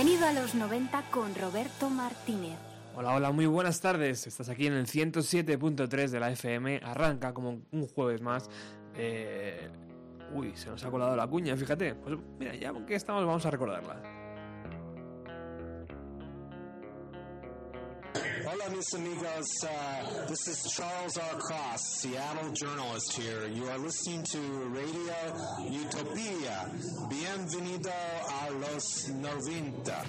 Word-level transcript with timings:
Bienvenido 0.00 0.28
a 0.28 0.32
los 0.32 0.54
90 0.54 1.10
con 1.10 1.34
Roberto 1.34 1.90
Martínez. 1.90 2.56
Hola, 2.94 3.16
hola, 3.16 3.32
muy 3.32 3.46
buenas 3.46 3.80
tardes. 3.80 4.28
Estás 4.28 4.48
aquí 4.48 4.68
en 4.68 4.74
el 4.74 4.86
107.3 4.86 6.10
de 6.10 6.20
la 6.20 6.30
FM. 6.30 6.82
Arranca 6.84 7.34
como 7.34 7.62
un 7.72 7.88
jueves 7.88 8.22
más. 8.22 8.48
Eh... 8.94 9.68
Uy, 10.32 10.52
se 10.54 10.70
nos 10.70 10.84
ha 10.84 10.90
colado 10.92 11.16
la 11.16 11.26
cuña, 11.26 11.56
fíjate. 11.56 11.96
Pues 11.96 12.16
mira, 12.38 12.54
ya 12.54 12.72
que 12.86 12.94
estamos, 12.94 13.26
vamos 13.26 13.44
a 13.44 13.50
recordarla. 13.50 14.00
Hola 18.50 18.68
mis 18.70 18.94
amigos, 18.94 19.46
uh, 19.64 20.26
this 20.26 20.46
is 20.48 20.72
Charles 20.74 21.18
R. 21.18 21.38
Cross, 21.38 21.82
Seattle 22.00 22.50
journalist 22.54 23.12
here. 23.12 23.46
You 23.48 23.68
are 23.68 23.78
listening 23.78 24.22
to 24.22 24.38
Radio 24.72 25.12
Utopia. 25.68 26.70
Bienvenido 27.10 27.90
a 28.78 28.80
los 28.80 29.08
90. 29.08 30.04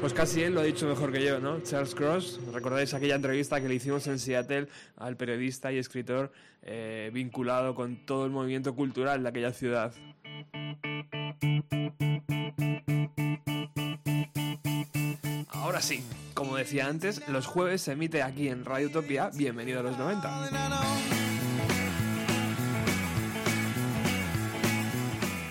Pues 0.00 0.14
casi 0.14 0.42
él 0.42 0.54
lo 0.54 0.60
ha 0.60 0.64
dicho 0.64 0.86
mejor 0.86 1.12
que 1.12 1.24
yo, 1.24 1.40
¿no? 1.40 1.60
Charles 1.62 1.94
Cross, 1.94 2.40
recordáis 2.52 2.92
aquella 2.94 3.14
entrevista 3.14 3.60
que 3.60 3.68
le 3.68 3.74
hicimos 3.74 4.06
en 4.06 4.18
Seattle 4.18 4.68
al 4.96 5.16
periodista 5.16 5.72
y 5.72 5.78
escritor 5.78 6.32
eh, 6.62 7.10
vinculado 7.12 7.74
con 7.74 7.96
todo 8.04 8.26
el 8.26 8.30
movimiento 8.30 8.74
cultural 8.74 9.22
de 9.22 9.28
aquella 9.28 9.52
ciudad. 9.52 9.94
Ahora 15.48 15.80
sí, 15.80 16.02
como 16.34 16.56
decía 16.56 16.88
antes, 16.88 17.26
los 17.28 17.46
jueves 17.46 17.82
se 17.82 17.92
emite 17.92 18.22
aquí 18.22 18.48
en 18.48 18.64
Radio 18.64 18.88
Utopía 18.88 19.30
Bienvenido 19.34 19.80
a 19.80 19.82
los 19.82 19.98
90. 19.98 21.29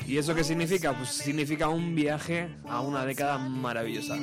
¿Y 0.09 0.17
eso 0.17 0.33
qué 0.33 0.43
significa? 0.43 0.91
Pues 0.93 1.09
significa 1.09 1.69
un 1.69 1.93
viaje 1.93 2.49
a 2.67 2.81
una 2.81 3.05
década 3.05 3.37
maravillosa. 3.37 4.15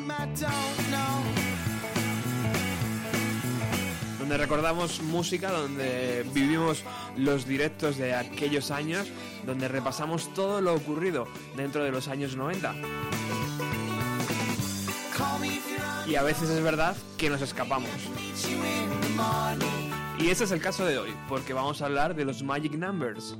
Donde 4.19 4.37
recordamos 4.37 5.01
música, 5.01 5.53
donde 5.53 6.27
vivimos 6.35 6.83
los 7.17 7.47
directos 7.47 7.99
de 7.99 8.17
aquellos 8.17 8.73
años, 8.73 9.07
donde 9.47 9.69
repasamos 9.69 10.35
todo 10.35 10.61
lo 10.61 10.75
ocurrido 10.75 11.29
dentro 11.57 11.85
de 11.85 11.93
los 11.93 12.09
años 12.09 12.35
90. 12.35 12.75
Y 16.09 16.17
a 16.17 16.23
veces 16.25 16.51
es 16.51 16.65
verdad 16.65 16.97
que 17.17 17.31
nos 17.31 17.43
escapamos. 17.43 17.91
Y 20.19 20.31
ese 20.31 20.43
es 20.43 20.51
el 20.51 20.61
caso 20.61 20.85
de 20.85 20.99
hoy, 20.99 21.15
porque 21.29 21.53
vamos 21.53 21.81
a 21.81 21.87
hablar 21.87 22.17
de 22.17 22.25
los 22.25 22.43
Magic 22.43 22.73
Numbers. 22.73 23.37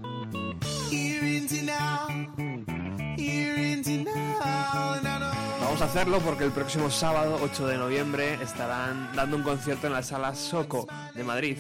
Vamos 5.61 5.83
a 5.83 5.85
hacerlo 5.85 6.21
porque 6.21 6.45
el 6.45 6.53
próximo 6.53 6.91
sábado 6.91 7.39
8 7.43 7.67
de 7.67 7.77
noviembre 7.77 8.35
estarán 8.43 9.15
dando 9.15 9.37
un 9.37 9.43
concierto 9.43 9.87
en 9.87 9.93
la 9.93 10.03
sala 10.03 10.35
Soco 10.35 10.87
de 11.15 11.23
Madrid. 11.23 11.59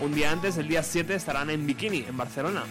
Un 0.00 0.14
día 0.14 0.30
antes, 0.30 0.56
el 0.58 0.68
día 0.68 0.82
7, 0.82 1.14
estarán 1.14 1.50
en 1.50 1.66
Bikini, 1.66 2.04
en 2.08 2.16
Barcelona. 2.16 2.62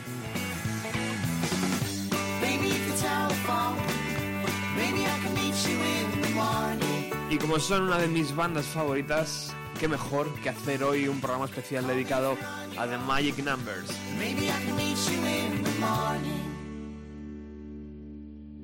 Y 7.29 7.37
como 7.37 7.59
son 7.59 7.83
una 7.83 7.97
de 7.97 8.07
mis 8.07 8.33
bandas 8.33 8.65
favoritas, 8.65 9.53
qué 9.79 9.89
mejor 9.89 10.33
que 10.35 10.49
hacer 10.49 10.83
hoy 10.83 11.07
un 11.09 11.19
programa 11.19 11.45
especial 11.45 11.85
dedicado 11.85 12.37
at 12.77 12.89
the 12.89 12.97
magic 12.99 13.43
numbers. 13.43 13.89
Maybe 14.17 14.49
I 14.49 14.59
can 14.61 14.75
meet 14.75 14.97
you 15.09 15.23
in 15.23 15.63
the 15.63 15.71
morning. 15.79 16.51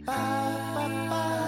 Bye, 0.06 0.14
bye, 0.76 1.08
bye. 1.10 1.41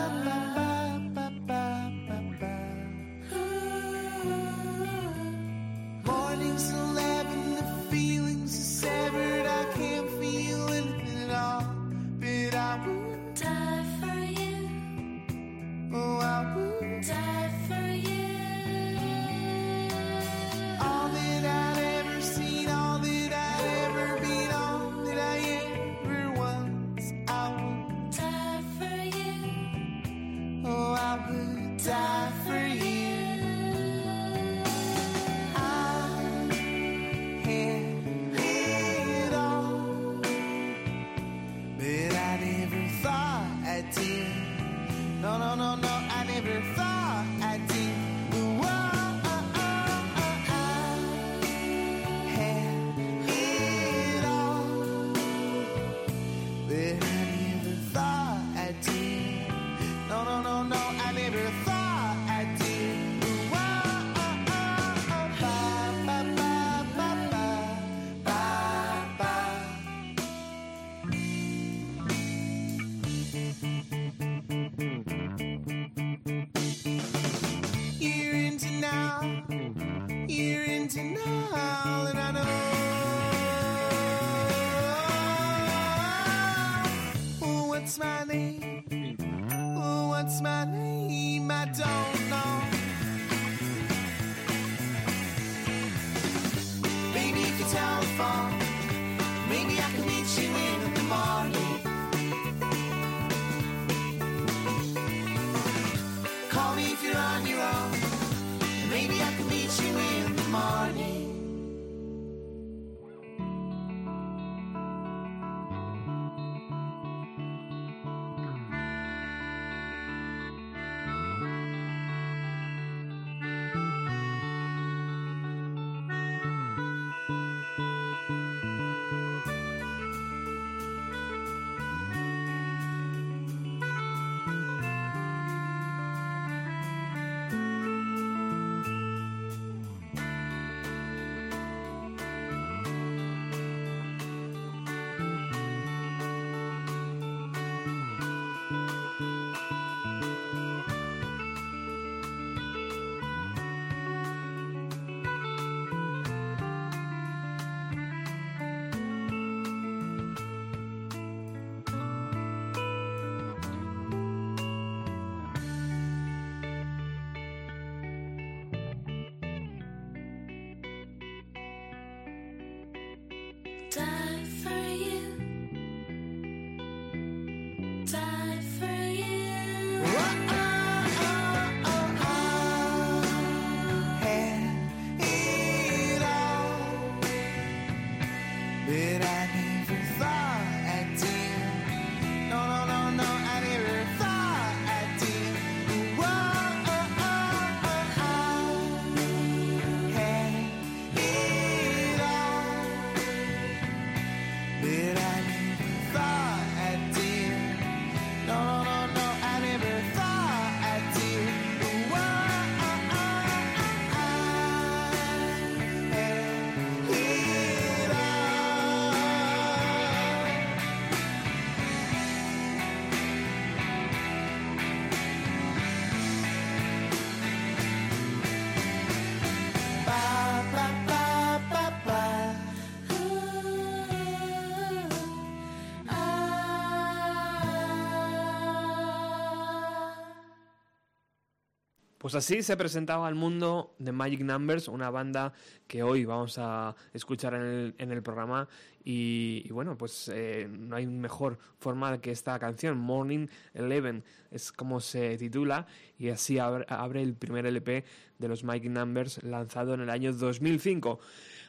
Pues 242.23 242.35
así 242.35 242.63
se 242.63 242.77
presentaba 242.77 243.27
al 243.27 243.35
mundo 243.35 243.95
de 243.99 244.13
Magic 244.13 244.39
Numbers, 244.39 244.87
una 244.87 245.09
banda 245.09 245.51
que 245.87 246.03
hoy 246.03 246.23
vamos 246.23 246.57
a 246.57 246.95
escuchar 247.11 247.53
en 247.53 247.61
el, 247.61 247.95
en 247.97 248.13
el 248.13 248.23
programa. 248.23 248.69
Y, 249.03 249.69
bueno, 249.71 249.97
pues 249.97 250.31
eh, 250.33 250.69
no 250.71 250.95
hay 250.95 251.05
mejor 251.05 251.59
forma 251.79 252.21
que 252.21 252.31
esta 252.31 252.57
canción, 252.59 252.97
Morning 252.97 253.47
Eleven, 253.73 254.23
es 254.51 254.71
como 254.71 255.01
se 255.01 255.37
titula, 255.37 255.85
y 256.17 256.29
así 256.29 256.59
abre, 256.59 256.85
abre 256.87 257.21
el 257.21 257.33
primer 257.33 257.65
LP 257.65 258.05
de 258.39 258.47
los 258.47 258.63
Magic 258.63 258.89
Numbers 258.89 259.43
lanzado 259.43 259.93
en 259.93 259.99
el 259.99 260.09
año 260.09 260.31
2005. 260.31 261.19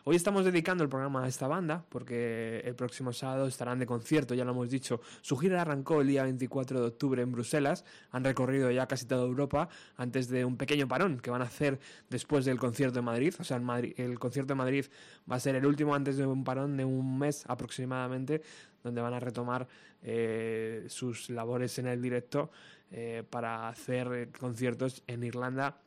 Hoy 0.07 0.17
estamos 0.17 0.45
dedicando 0.45 0.85
el 0.85 0.91
programa 0.91 1.25
a 1.25 1.29
esta 1.29 1.49
banda 1.49 1.83
porque 1.89 2.61
el 2.67 2.75
próximo 2.75 3.15
sábado 3.15 3.47
estarán 3.47 3.79
de 3.79 3.87
concierto, 3.87 4.35
ya 4.35 4.45
lo 4.45 4.51
hemos 4.51 4.69
dicho. 4.69 5.01
Su 5.23 5.35
gira 5.39 5.63
arrancó 5.63 6.03
el 6.03 6.09
día 6.09 6.25
24 6.25 6.79
de 6.79 6.87
octubre 6.89 7.23
en 7.23 7.33
Bruselas, 7.33 7.87
han 8.11 8.23
recorrido 8.23 8.71
ya 8.71 8.87
casi 8.87 9.07
toda 9.07 9.23
Europa 9.23 9.71
antes 9.97 10.29
de 10.29 10.45
un 10.45 10.59
pequeño 10.59 10.87
parón 10.87 11.21
que 11.21 11.31
van 11.31 11.41
a 11.41 11.47
hacer 11.47 11.81
después 12.11 12.45
del 12.45 12.59
concierto 12.59 12.97
de 12.97 13.01
Madrid. 13.01 13.35
O 13.41 13.45
sea, 13.45 13.57
el, 13.57 14.19
concierto 14.19 14.53
de 14.53 14.59
Madrid 14.59 14.85
va 15.31 15.37
a 15.37 15.41
ser 15.41 15.55
el 15.55 15.65
último 15.65 15.95
antes 15.95 16.19
de 16.19 16.27
un 16.27 16.45
parón 16.45 16.77
de 16.77 16.85
un 16.85 17.19
mes 17.19 17.43
aproximadamente, 17.49 18.43
donde 18.83 19.01
van 19.01 19.15
a 19.15 19.21
retomar 19.21 19.67
eh, 20.03 20.85
sus 20.89 21.31
labores 21.31 21.79
en 21.79 21.87
el 21.87 22.03
directo 22.03 22.51
eh, 22.91 23.23
para 23.31 23.71
hacer 23.71 24.13
eh, 24.13 24.29
conciertos 24.39 25.03
en 25.07 25.25
Irlanda 25.25 25.79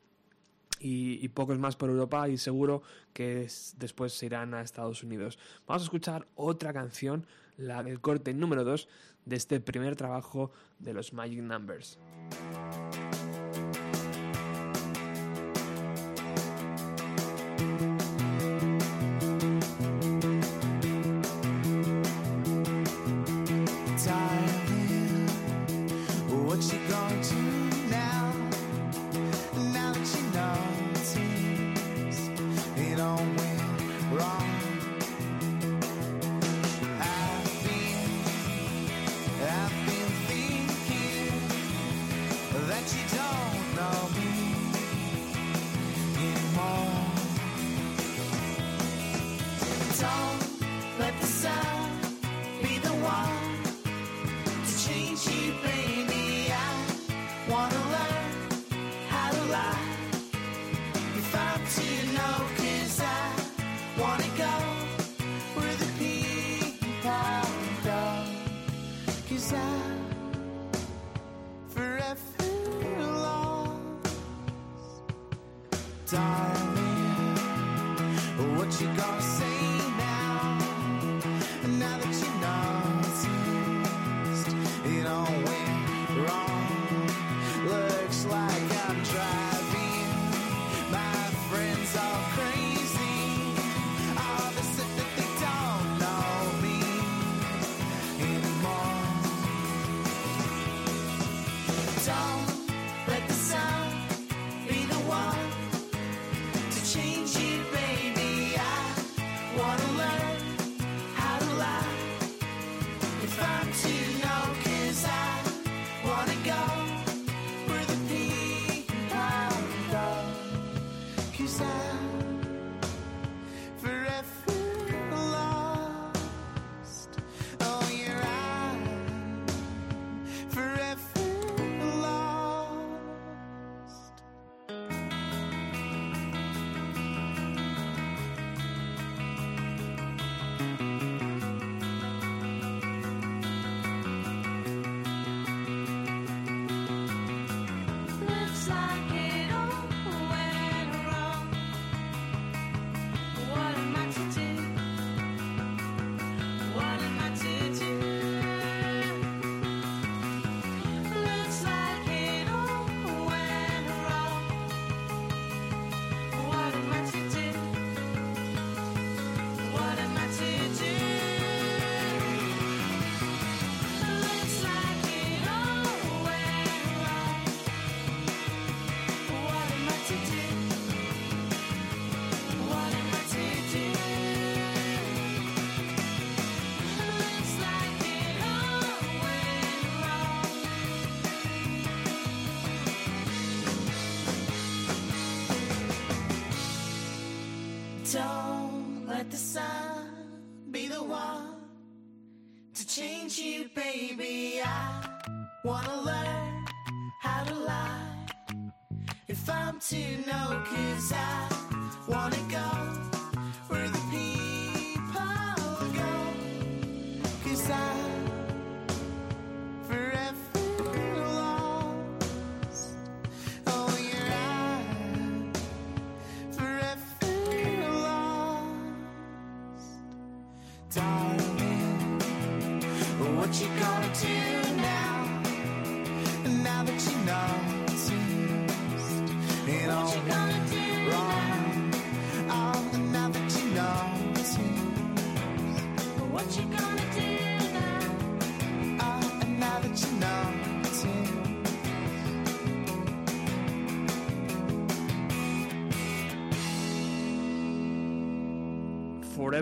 y, 0.79 1.23
y 1.23 1.27
pocos 1.29 1.57
más 1.59 1.75
por 1.75 1.89
Europa 1.89 2.27
y 2.29 2.37
seguro 2.37 2.81
que 3.13 3.43
es- 3.43 3.75
después 3.77 4.13
se 4.13 4.25
irán 4.27 4.53
a 4.53 4.61
Estados 4.61 5.03
Unidos. 5.03 5.37
Vamos 5.67 5.83
a 5.83 5.85
escuchar 5.85 6.27
otra 6.35 6.73
canción, 6.73 7.25
la 7.57 7.83
del 7.83 7.99
corte 8.01 8.33
número 8.33 8.63
2 8.63 8.87
de 9.25 9.35
este 9.35 9.59
primer 9.59 9.95
trabajo 9.95 10.51
de 10.79 10.93
los 10.93 11.13
Magic 11.13 11.41
Numbers. 11.41 11.97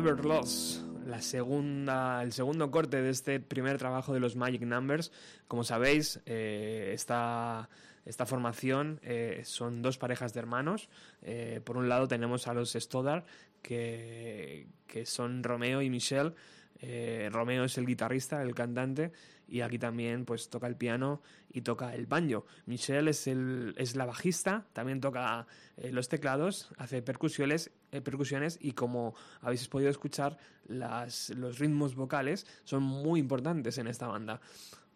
Forever 0.05 0.25
Lost, 0.25 0.83
la 1.07 1.19
segunda, 1.19 2.21
el 2.21 2.31
segundo 2.31 2.69
corte 2.69 3.01
de 3.01 3.09
este 3.09 3.39
primer 3.39 3.79
trabajo 3.79 4.13
de 4.13 4.19
los 4.19 4.35
Magic 4.35 4.62
Numbers. 4.62 5.12
Como 5.47 5.63
sabéis, 5.63 6.19
eh, 6.27 6.91
esta, 6.93 7.69
esta 8.05 8.27
formación 8.27 9.00
eh, 9.01 9.41
son 9.45 9.81
dos 9.81 9.97
parejas 9.97 10.31
de 10.31 10.41
hermanos. 10.41 10.89
Eh, 11.24 11.59
por 11.63 11.77
un 11.77 11.89
lado 11.89 12.07
tenemos 12.07 12.47
a 12.47 12.53
los 12.53 12.74
Stoddard, 12.74 13.24
que, 13.63 14.67
que 14.85 15.07
son 15.07 15.41
Romeo 15.43 15.81
y 15.81 15.89
Michelle. 15.89 16.33
Eh, 16.81 17.29
Romeo 17.31 17.63
es 17.63 17.79
el 17.79 17.88
guitarrista, 17.88 18.43
el 18.43 18.53
cantante, 18.53 19.12
y 19.47 19.61
aquí 19.61 19.77
también 19.79 20.25
pues 20.25 20.49
toca 20.49 20.67
el 20.67 20.75
piano 20.75 21.21
y 21.51 21.61
toca 21.61 21.93
el 21.93 22.05
banjo. 22.05 22.45
Michelle 22.65 23.09
es, 23.09 23.27
el, 23.27 23.73
es 23.77 23.95
la 23.95 24.05
bajista, 24.05 24.65
también 24.73 25.01
toca 25.01 25.47
eh, 25.77 25.91
los 25.91 26.09
teclados, 26.09 26.69
hace 26.77 27.01
percusiones, 27.01 27.71
eh, 27.91 28.01
percusiones 28.01 28.57
y 28.61 28.73
como 28.73 29.15
habéis 29.41 29.67
podido 29.67 29.89
escuchar, 29.89 30.37
las, 30.67 31.29
los 31.31 31.59
ritmos 31.59 31.95
vocales 31.95 32.47
son 32.63 32.83
muy 32.83 33.19
importantes 33.19 33.77
en 33.77 33.87
esta 33.87 34.07
banda. 34.07 34.41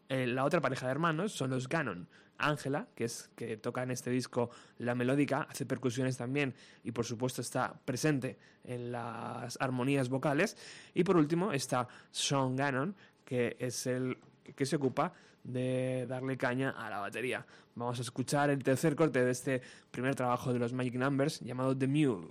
Eh, 0.10 0.26
la 0.26 0.44
otra 0.44 0.62
pareja 0.62 0.88
de 0.88 0.92
hermanos 0.92 1.34
son 1.34 1.52
los 1.52 1.70
Gannon. 1.70 2.08
Ángela, 2.40 2.88
que 2.96 3.04
es 3.04 3.30
que 3.36 3.58
toca 3.58 3.84
en 3.84 3.92
este 3.92 4.10
disco 4.10 4.50
la 4.78 4.96
melódica, 4.96 5.42
hace 5.50 5.66
percusiones 5.66 6.16
también 6.18 6.56
y 6.84 6.92
por 6.92 7.06
supuesto 7.06 7.42
está 7.42 7.74
presente 7.84 8.40
en 8.64 8.94
las 8.94 9.58
armonías 9.62 10.10
vocales. 10.10 10.58
Y 10.94 11.04
por 11.04 11.18
último 11.18 11.52
está 11.52 11.88
Sean 12.12 12.56
Gannon, 12.56 12.96
que 13.26 13.58
es 13.60 13.86
el 13.88 14.18
que 14.56 14.66
se 14.66 14.76
ocupa 14.76 15.14
de 15.44 16.06
darle 16.08 16.38
caña 16.38 16.72
a 16.72 16.90
la 16.90 17.00
batería. 17.00 17.46
Vamos 17.76 18.00
a 18.00 18.02
escuchar 18.02 18.50
el 18.50 18.64
tercer 18.64 18.96
corte 18.96 19.24
de 19.24 19.32
este 19.32 19.62
primer 19.92 20.16
trabajo 20.16 20.54
de 20.54 20.60
los 20.60 20.74
Magic 20.74 20.96
Numbers 20.96 21.40
llamado 21.40 21.78
The 21.78 21.88
Mule. 21.88 22.28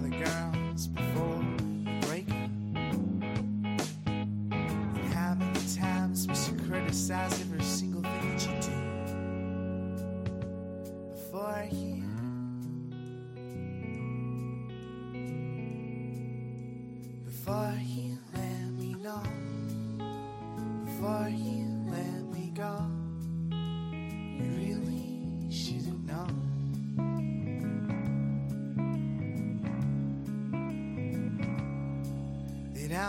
Other 0.00 0.24
girls 0.24 0.86
before 0.86 1.44
break? 2.02 2.28
And 2.30 3.80
how 5.14 5.34
many 5.34 5.60
times 5.76 6.26
will 6.26 6.34
she 6.34 6.52
criticize 6.52 7.38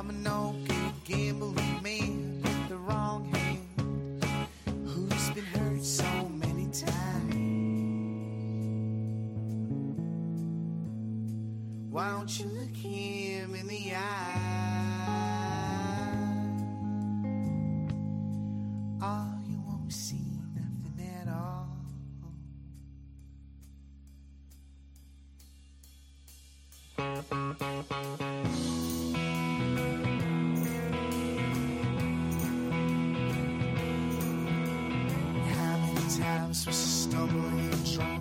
That 0.02 0.10
I'm 0.10 0.16
a 0.16 0.20
no 0.20 0.56
good 0.68 0.94
gambling 1.06 1.84
man 1.84 2.11
stumbling 37.12 37.74
and 37.74 37.94
trying. 37.94 38.21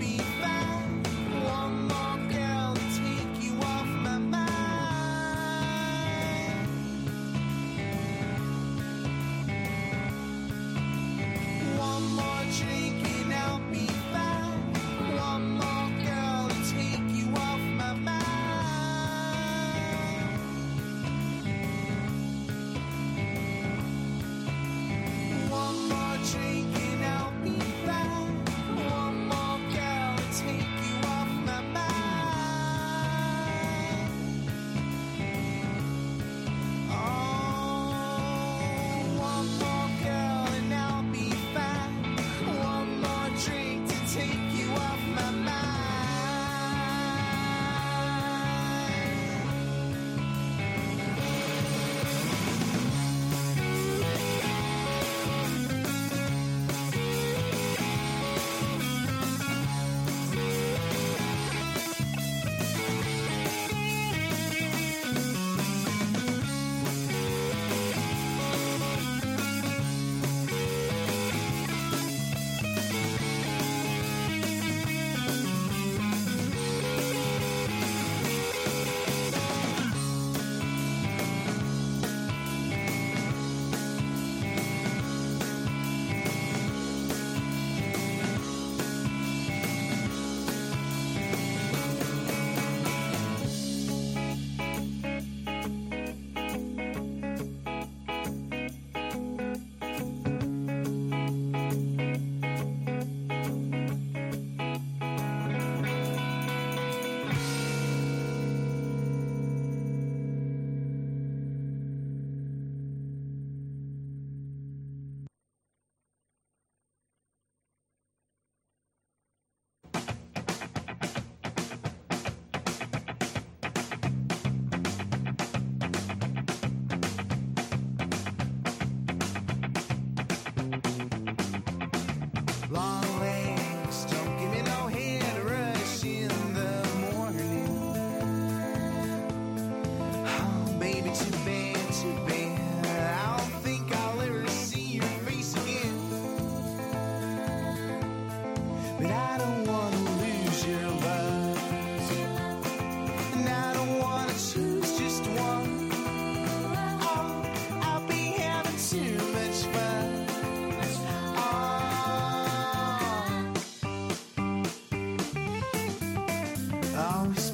Oh, 167.03 167.50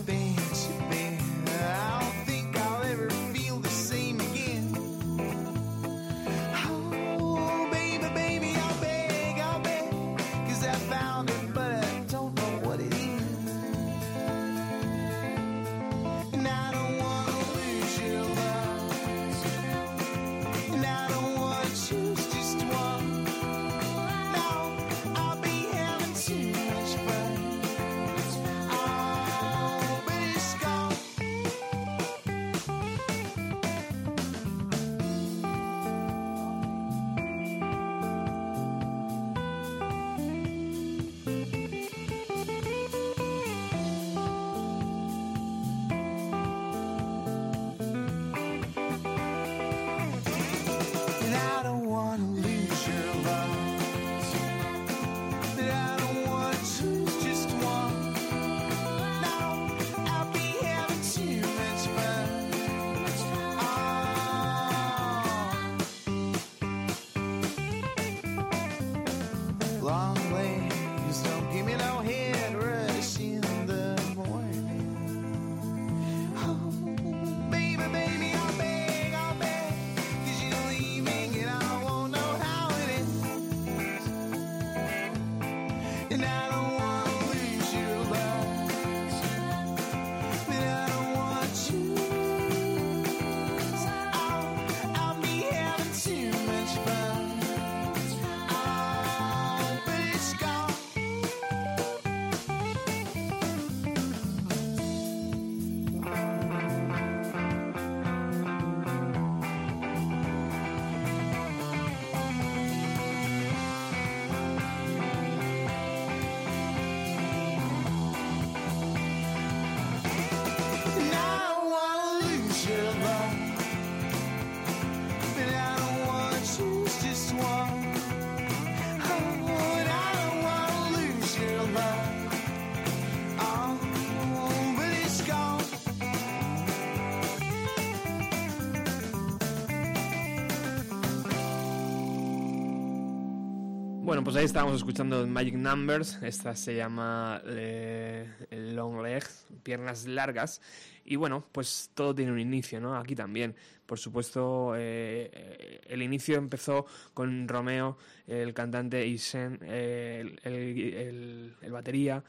pues 144.27 144.35
ahí 144.35 144.43
estábamos 144.43 144.75
escuchando 144.75 145.25
Magic 145.25 145.53
Numbers. 145.53 146.21
Esta 146.21 146.53
se 146.53 146.75
llama 146.75 147.41
eh, 147.45 148.29
Long 148.51 149.01
Legs, 149.01 149.47
piernas 149.63 150.05
largas. 150.05 150.59
Y 151.05 151.15
bueno, 151.15 151.45
pues 151.53 151.91
todo 151.93 152.13
tiene 152.13 152.33
un 152.33 152.39
inicio, 152.41 152.81
¿no? 152.81 152.97
Aquí 152.97 153.15
también. 153.15 153.55
Por 153.85 153.97
supuesto, 153.99 154.73
eh, 154.75 155.79
el 155.87 156.01
inicio 156.01 156.35
empezó 156.35 156.85
con 157.13 157.47
Romeo, 157.47 157.97
el 158.27 158.53
cantante, 158.53 159.07
y 159.07 159.17
Sen, 159.17 159.59
eh, 159.61 160.35
el, 160.43 161.71
batería, 161.71 162.21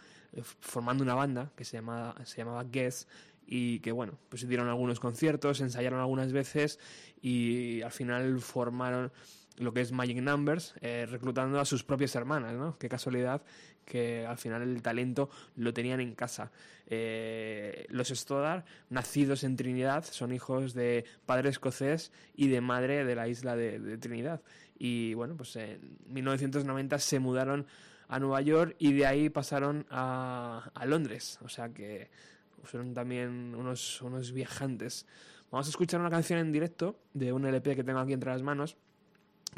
formando 0.61 1.02
una 1.02 1.16
banda 1.16 1.50
que 1.56 1.64
se 1.64 1.78
llamaba, 1.78 2.14
se 2.24 2.37
llamaba 2.37 2.62
Guess. 2.62 3.08
Y 3.44 3.80
que 3.80 3.90
bueno, 3.90 4.16
pues 4.28 4.46
dieron 4.46 4.68
algunos 4.68 5.00
conciertos, 5.00 5.61
ensayaron 5.61 5.98
algunas 5.98 6.32
veces 6.32 6.78
y 7.20 7.82
al 7.82 7.90
final 7.90 8.38
formaron 8.40 9.11
lo 9.59 9.73
que 9.73 9.81
es 9.81 9.92
Magic 9.92 10.18
Numbers, 10.18 10.75
eh, 10.81 11.07
reclutando 11.09 11.61
a 11.61 11.64
sus 11.64 11.85
propias 11.85 12.14
hermanas, 12.14 12.55
¿no? 12.55 12.79
Qué 12.79 12.88
casualidad 12.88 13.42
que 13.85 14.27
al 14.27 14.37
final 14.37 14.62
el 14.62 14.83
talento 14.83 15.31
lo 15.57 15.73
tenían 15.73 16.01
en 16.01 16.14
casa. 16.14 16.53
Eh, 16.87 17.87
los 17.90 18.09
Stoddard, 18.09 18.64
nacidos 18.90 19.44
en 19.44 19.57
Trinidad, 19.57 20.05
son 20.05 20.33
hijos 20.33 20.75
de 20.75 21.05
padre 21.27 21.51
escocés 21.51 22.12
y 22.35 22.49
de 22.49 22.61
madre 22.61 23.05
de 23.05 23.14
la 23.14 23.29
isla 23.29 23.57
de, 23.57 23.79
de 23.79 23.99
Trinidad. 23.99 24.42
Y 24.79 25.14
bueno, 25.14 25.37
pues 25.37 25.57
en 25.57 25.99
1990 26.07 26.99
se 26.99 27.18
mudaron 27.18 27.66
a 28.09 28.18
Nueva 28.18 28.40
York 28.40 28.77
y 28.79 28.92
de 28.92 29.07
ahí 29.07 29.29
pasaron 29.29 29.87
a, 29.90 30.71
a 30.75 30.87
Londres. 30.87 31.38
O 31.42 31.49
sea 31.49 31.71
que 31.71 32.11
fueron 32.62 32.94
también 32.94 33.55
unos, 33.55 34.03
unos 34.03 34.33
viajantes. 34.33 35.07
Vamos 35.51 35.66
a 35.66 35.71
escuchar 35.71 36.01
una 36.01 36.11
canción 36.11 36.38
en 36.38 36.53
directo 36.53 36.99
de 37.14 37.33
un 37.33 37.47
LP 37.47 37.77
que 37.77 37.85
tengo 37.85 38.01
aquí 38.01 38.12
entre 38.12 38.31
las 38.31 38.42
manos 38.42 38.77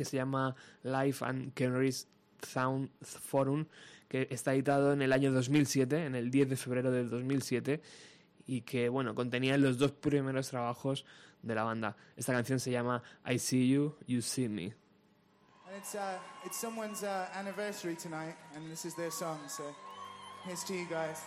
que 0.01 0.07
se 0.07 0.17
llama 0.17 0.57
Life 0.83 1.23
and 1.23 1.53
Canaries 1.53 2.09
Sound 2.41 2.89
Forum, 3.03 3.67
que 4.09 4.29
está 4.31 4.55
editado 4.55 4.95
en 4.95 5.03
el 5.03 5.13
año 5.13 5.31
2007, 5.31 6.07
en 6.07 6.15
el 6.15 6.31
10 6.31 6.49
de 6.49 6.57
febrero 6.57 6.91
del 6.91 7.11
2007, 7.11 7.83
y 8.47 8.63
que, 8.63 8.89
bueno, 8.89 9.15
contenía 9.15 9.59
los 9.59 9.77
dos 9.77 9.93
primeros 9.93 10.49
trabajos 10.49 11.05
de 11.43 11.55
la 11.55 11.65
banda. 11.65 11.99
Esta 12.17 12.33
canción 12.33 12.59
se 12.59 12.71
llama 12.71 13.03
I 13.31 13.39
See 13.39 13.69
You, 13.69 13.95
You 14.07 14.23
See 14.23 14.49
Me. 14.49 14.73
And 15.67 15.77
it's, 15.77 15.95
uh, 15.95 16.19
uh, 16.67 17.39
anniversary 17.39 17.95
tonight, 17.95 18.37
and 18.57 18.71
this 18.71 18.87
is 18.87 18.95
their 18.95 19.11
song, 19.11 19.39
so 19.49 19.65
here's 20.47 20.65
to 20.65 20.73
you 20.73 20.87
guys. 20.89 21.19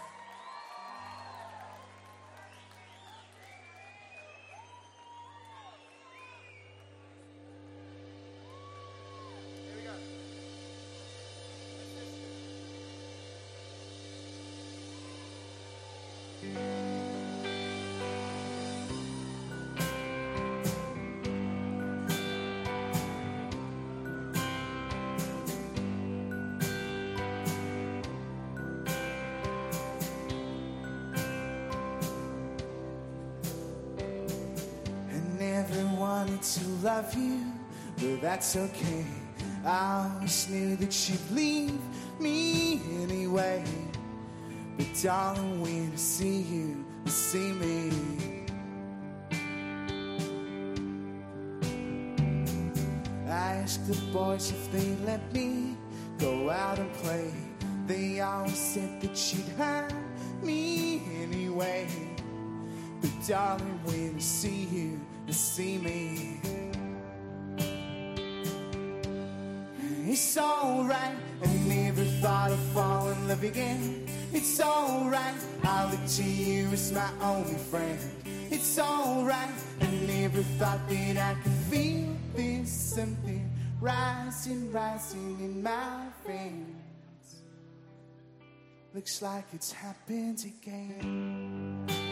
Love 36.84 37.16
you, 37.16 37.40
but 37.96 38.22
that's 38.22 38.58
okay. 38.58 39.06
I 39.66 40.12
always 40.16 40.50
knew 40.50 40.76
that 40.76 41.10
you'd 41.10 41.32
leave 41.32 41.80
me 42.20 42.82
anyway. 43.02 43.64
But 44.78 44.88
darling, 45.02 45.62
when 45.62 45.92
I 45.94 45.96
see 45.96 46.42
you, 46.42 46.86
see 47.06 47.54
me. 47.54 47.92
I 53.30 53.64
asked 53.64 53.88
the 53.88 53.96
boys 54.12 54.52
if 54.52 54.72
they 54.74 55.06
let 55.06 55.34
me 55.34 55.78
go 56.20 56.50
out 56.50 56.80
and 56.80 56.92
play. 56.96 57.32
They 57.88 58.20
always 58.20 58.58
said 58.58 59.00
that 59.00 59.34
you'd 59.34 59.48
have 59.58 59.94
me 60.42 61.02
anyway. 61.22 61.88
But 63.00 63.12
darling, 63.26 63.80
when 63.86 64.16
I 64.18 64.20
see 64.20 64.68
you, 64.70 65.00
you 65.28 65.34
see 65.34 65.78
me. 65.78 66.63
It's 70.14 70.38
alright, 70.38 71.18
I 71.44 71.48
never 71.66 72.04
thought 72.22 72.52
I'd 72.52 72.60
fall 72.76 73.10
in 73.10 73.28
love 73.28 73.44
again. 73.44 74.06
It's 74.32 74.62
alright, 74.62 75.34
I 75.64 75.90
look 75.90 76.06
to 76.06 76.24
you 76.24 76.68
as 76.68 76.92
my 76.92 77.10
only 77.20 77.56
friend. 77.56 78.00
It's 78.52 78.78
alright, 78.78 79.50
I 79.82 79.88
never 80.06 80.44
thought 80.60 80.88
that 80.88 81.18
I 81.18 81.34
could 81.42 81.52
feel 81.72 82.16
this 82.36 82.72
something 82.72 83.50
rising, 83.82 84.72
rising 84.72 85.36
in 85.40 85.64
my 85.64 86.06
veins. 86.28 87.42
Looks 88.94 89.20
like 89.24 89.46
it's 89.52 89.72
happened 89.72 90.46
again. 90.46 92.03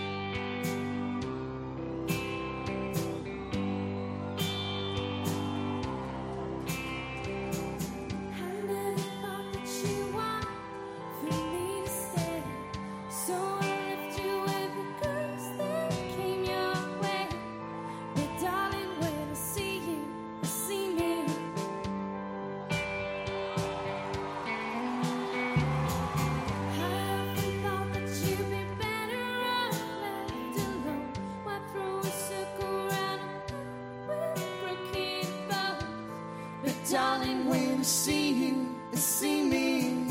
I 37.82 37.84
see 37.84 38.30
you, 38.34 38.76
you 38.92 38.98
see 38.98 39.42
me. 39.42 40.06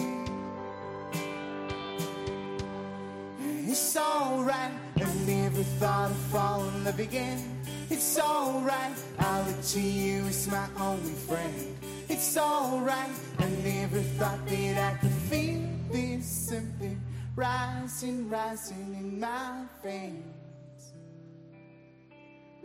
It's 3.38 3.96
alright, 3.96 4.72
I 4.96 5.14
never 5.24 5.62
thought 5.78 6.10
I'd 6.10 6.16
fall 6.32 6.64
in 6.64 6.84
love 6.84 6.98
again. 6.98 7.38
It's 7.88 8.18
alright, 8.18 8.96
I 9.20 9.46
look 9.46 9.62
to 9.62 9.80
you 9.80 10.22
as 10.22 10.48
my 10.48 10.66
only 10.80 11.12
friend. 11.12 11.78
It's 12.08 12.36
alright, 12.36 13.12
I 13.38 13.48
never 13.62 14.00
thought 14.18 14.44
that 14.48 14.92
I 14.92 14.98
could 14.98 15.18
feel 15.30 15.68
this 15.92 16.26
something 16.26 17.00
rising, 17.36 18.28
rising 18.28 18.96
in 18.98 19.20
my 19.20 19.62
veins. 19.80 20.92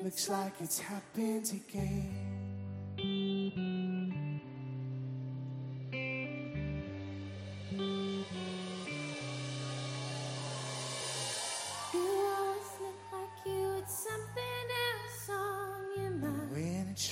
Looks 0.02 0.30
like 0.30 0.54
it's 0.62 0.80
happened 0.80 1.52
again. 1.70 2.36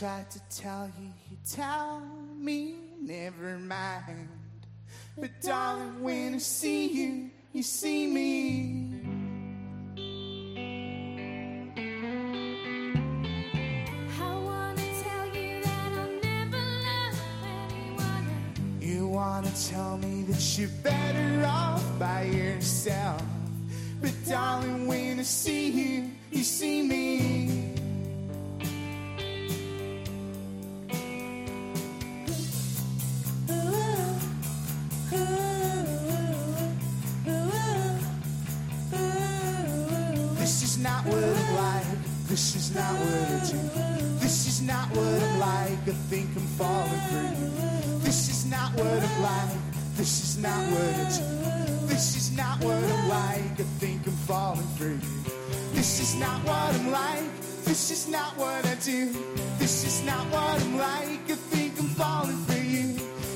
Tried 0.04 0.30
to 0.30 0.42
tell 0.50 0.92
you, 1.00 1.08
you 1.32 1.38
tell 1.50 2.02
me 2.38 2.76
never 3.00 3.58
mind. 3.58 4.28
But 5.18 5.30
darling, 5.42 6.04
when 6.04 6.36
I 6.36 6.39
see 6.39 6.88
you, 6.88 7.30
you 7.54 7.63
see 7.63 8.08
me. 8.08 9.00
I 14.20 14.39
wanna 14.44 14.88
tell 15.06 15.26
you 15.28 15.62
that 15.62 15.92
I'll 15.98 16.20
never 16.22 16.63
love 16.89 17.22
anyone 17.46 18.28
else. 18.28 18.84
You 18.84 19.08
wanna 19.08 19.54
tell 19.72 19.98
me 20.00 20.24
that 20.24 20.58
you're 20.58 20.68
better 20.84 21.46
off 21.48 21.98
by 21.98 22.24
yourself. 22.24 23.24
But 24.02 24.12
darling, 24.28 24.86
when 24.86 25.22
I 25.22 25.24
see 25.24 25.70
you, 25.70 26.12
you 26.30 26.44
see 26.44 26.82
me. 26.82 27.83
This 42.54 42.70
is 42.70 42.76
not 42.76 42.94
what 43.00 43.10
I 43.10 43.39
do. 43.50 43.58
This 44.20 44.48
is 44.48 44.62
not 44.62 44.88
what 44.92 45.24
I'm 45.24 45.39
like. 45.39 45.89
I 45.89 45.98
think 46.12 46.30
I'm 46.36 46.46
falling 46.54 47.02
for 47.10 47.24
you. 47.42 47.50
This 48.06 48.30
is 48.30 48.46
not 48.46 48.72
what 48.76 48.86
I'm 48.86 49.22
like. 49.24 49.58
This 49.96 50.22
is 50.22 50.38
not 50.38 50.62
what 50.70 50.94
I 50.94 51.10
do. 51.18 51.88
This 51.88 52.16
is 52.16 52.38
not 52.38 52.63
what 52.63 52.78
I'm 52.78 53.10
like. 53.10 53.60
I 53.60 53.66
think 53.82 54.06
I'm 54.06 54.13
falling 54.30 54.68
for 54.78 54.86
you. 54.86 55.00
This 55.74 56.00
is 56.00 56.13
not 56.20 56.44
what 56.46 56.76
I'm 56.76 56.92
like. 56.92 57.42
This 57.66 57.89
is 57.89 58.08
not 58.08 58.38
what 58.38 58.63
I 58.68 58.76
do. 58.76 59.12
This 59.58 59.84
is 59.84 60.06
not 60.06 60.24
what 60.28 60.62
I'm 60.62 60.78
like. 60.78 61.32
I 61.32 61.36
think 61.50 61.80
I'm 61.80 61.88
falling 61.88 62.38
for 62.46 62.60
you. 62.60 62.94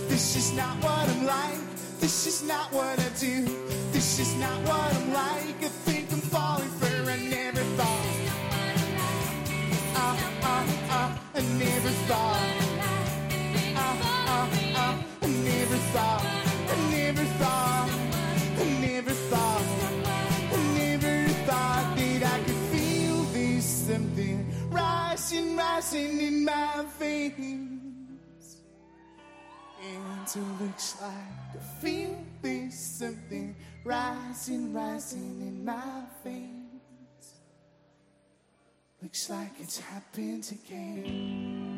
This 0.09 0.35
is 0.35 0.53
not 0.53 0.77
what 0.83 1.09
I'm 1.09 1.25
like. 1.25 1.57
This 1.99 2.27
is 2.27 2.43
not 2.43 2.71
what 2.71 2.99
I 2.99 3.09
do. 3.19 3.45
This 3.91 4.19
is 4.19 4.35
not 4.35 4.61
what 4.69 4.93
I'm 4.93 5.06
I 11.37 11.41
never 11.41 11.89
thought. 12.09 12.57
Uh, 13.75 13.95
uh, 14.01 14.49
uh, 14.75 14.97
I 15.21 15.27
never 15.27 15.75
thought. 15.93 16.25
I 16.25 16.89
never 16.89 17.25
thought. 17.37 17.89
I 18.57 18.63
never 18.81 19.11
never 20.73 21.29
thought 21.45 21.95
that 21.95 22.23
I 22.23 22.39
could 22.39 22.61
feel 22.73 23.21
this 23.33 23.65
something 23.65 24.51
rising, 24.71 25.55
rising 25.55 26.21
in 26.21 26.43
my 26.43 26.83
veins. 26.97 28.57
And 29.79 30.27
it 30.27 30.63
looks 30.63 30.99
like 30.99 31.11
I 31.53 31.81
feel 31.81 32.17
this 32.41 32.79
something 32.79 33.55
rising, 33.85 34.73
rising 34.73 35.41
in 35.41 35.63
my 35.63 36.01
veins. 36.23 36.56
Looks 39.01 39.29
like 39.29 39.51
it's 39.59 39.79
happened 39.79 40.51
again. 40.51 41.76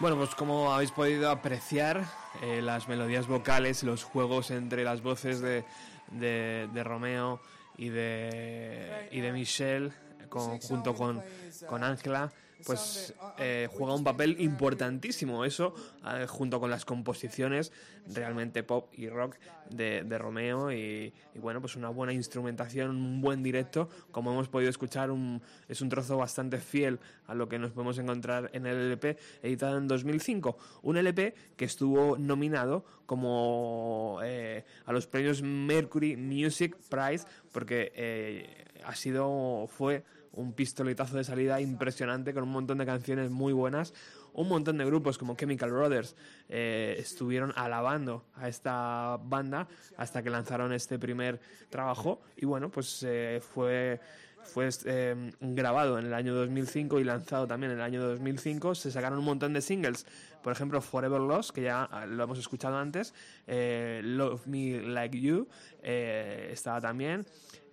Bueno, 0.00 0.16
pues 0.16 0.34
como 0.34 0.72
habéis 0.72 0.92
podido 0.92 1.28
apreciar, 1.30 2.04
eh, 2.42 2.62
las 2.62 2.86
melodías 2.88 3.26
vocales, 3.26 3.82
los 3.82 4.04
juegos 4.04 4.50
entre 4.52 4.84
las 4.84 5.02
voces 5.02 5.40
de, 5.40 5.64
de, 6.12 6.68
de 6.72 6.84
Romeo 6.84 7.40
y 7.76 7.88
de, 7.88 9.08
y 9.10 9.20
de 9.20 9.32
Michelle, 9.32 9.90
con- 10.28 10.60
junto 10.68 10.94
con 10.94 11.22
con 11.66 11.82
Ángela, 11.84 12.30
pues 12.64 13.14
eh, 13.38 13.68
juega 13.70 13.94
un 13.94 14.04
papel 14.04 14.36
importantísimo. 14.40 15.44
Eso, 15.44 15.74
eh, 16.06 16.26
junto 16.26 16.60
con 16.60 16.70
las 16.70 16.84
composiciones 16.84 17.72
realmente 18.06 18.62
pop 18.62 18.90
y 18.94 19.08
rock 19.08 19.36
de, 19.70 20.02
de 20.02 20.18
Romeo 20.18 20.72
y, 20.72 21.12
y 21.34 21.38
bueno, 21.38 21.60
pues 21.60 21.76
una 21.76 21.88
buena 21.90 22.12
instrumentación, 22.12 22.90
un 22.90 23.20
buen 23.20 23.42
directo, 23.42 23.88
como 24.10 24.32
hemos 24.32 24.48
podido 24.48 24.70
escuchar, 24.70 25.10
un, 25.10 25.42
es 25.68 25.80
un 25.82 25.88
trozo 25.88 26.16
bastante 26.16 26.58
fiel 26.58 26.98
a 27.26 27.34
lo 27.34 27.48
que 27.48 27.58
nos 27.58 27.72
podemos 27.72 27.98
encontrar 27.98 28.50
en 28.54 28.66
el 28.66 28.76
LP 28.76 29.18
editado 29.42 29.78
en 29.78 29.88
2005. 29.88 30.56
Un 30.82 30.96
LP 30.96 31.34
que 31.56 31.64
estuvo 31.64 32.16
nominado 32.18 32.84
como 33.06 34.20
eh, 34.22 34.64
a 34.86 34.92
los 34.92 35.06
premios 35.06 35.42
Mercury 35.42 36.16
Music 36.16 36.76
Prize 36.88 37.26
porque 37.52 37.92
eh, 37.94 38.64
ha 38.84 38.94
sido, 38.94 39.66
fue 39.68 40.04
un 40.32 40.52
pistoletazo 40.52 41.16
de 41.16 41.24
salida 41.24 41.60
impresionante 41.60 42.32
con 42.34 42.44
un 42.44 42.50
montón 42.50 42.78
de 42.78 42.86
canciones 42.86 43.30
muy 43.30 43.52
buenas. 43.52 43.94
Un 44.34 44.48
montón 44.48 44.78
de 44.78 44.84
grupos 44.84 45.18
como 45.18 45.34
Chemical 45.34 45.72
Brothers 45.72 46.14
eh, 46.48 46.96
estuvieron 46.98 47.52
alabando 47.56 48.24
a 48.34 48.48
esta 48.48 49.18
banda 49.22 49.68
hasta 49.96 50.22
que 50.22 50.30
lanzaron 50.30 50.72
este 50.72 50.98
primer 50.98 51.40
trabajo 51.70 52.20
y 52.36 52.46
bueno, 52.46 52.70
pues 52.70 53.02
eh, 53.06 53.40
fue 53.40 54.00
fue 54.48 54.68
eh, 54.86 55.30
grabado 55.40 55.98
en 55.98 56.06
el 56.06 56.14
año 56.14 56.34
2005 56.34 57.00
y 57.00 57.04
lanzado 57.04 57.46
también 57.46 57.72
en 57.72 57.78
el 57.78 57.84
año 57.84 58.02
2005. 58.02 58.74
Se 58.74 58.90
sacaron 58.90 59.18
un 59.18 59.24
montón 59.24 59.52
de 59.52 59.60
singles, 59.60 60.06
por 60.42 60.52
ejemplo 60.52 60.80
Forever 60.80 61.20
Lost, 61.20 61.50
que 61.50 61.62
ya 61.62 61.84
ah, 61.84 62.06
lo 62.06 62.24
hemos 62.24 62.38
escuchado 62.38 62.78
antes, 62.78 63.12
Love 63.46 64.46
Me 64.46 64.80
Like 64.80 65.20
You 65.20 65.48
eh, 65.82 66.48
estaba 66.52 66.80
también. 66.80 67.26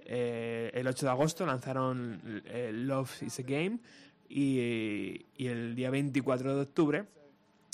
Eh, 0.06 0.72
el 0.74 0.88
8 0.88 1.08
de 1.08 1.12
agosto 1.12 1.46
lanzaron 1.46 2.44
eh, 2.46 2.72
Love 2.72 3.24
is 3.24 3.40
a 3.40 3.44
Game 3.44 3.80
y, 4.30 5.26
y 5.36 5.48
el 5.48 5.76
día 5.76 5.90
24 5.90 6.56
de 6.56 6.62
octubre 6.62 7.06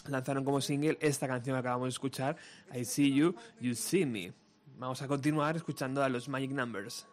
lanzaron 0.08 0.44
como 0.44 0.62
single 0.62 0.98
esta 1.02 1.28
canción 1.28 1.56
que 1.56 1.60
acabamos 1.60 1.88
de 1.88 1.89
escuchar, 1.89 2.38
I 2.74 2.86
See 2.86 3.13
You, 3.13 3.36
You 3.60 3.76
See 3.76 4.06
Me. 4.06 4.34
Vamos 4.78 5.02
a 5.02 5.08
continuar 5.08 5.56
escuchando 5.56 6.04
a 6.04 6.10
los 6.10 6.28
Magic 6.28 6.52
Numbers. 6.52 7.08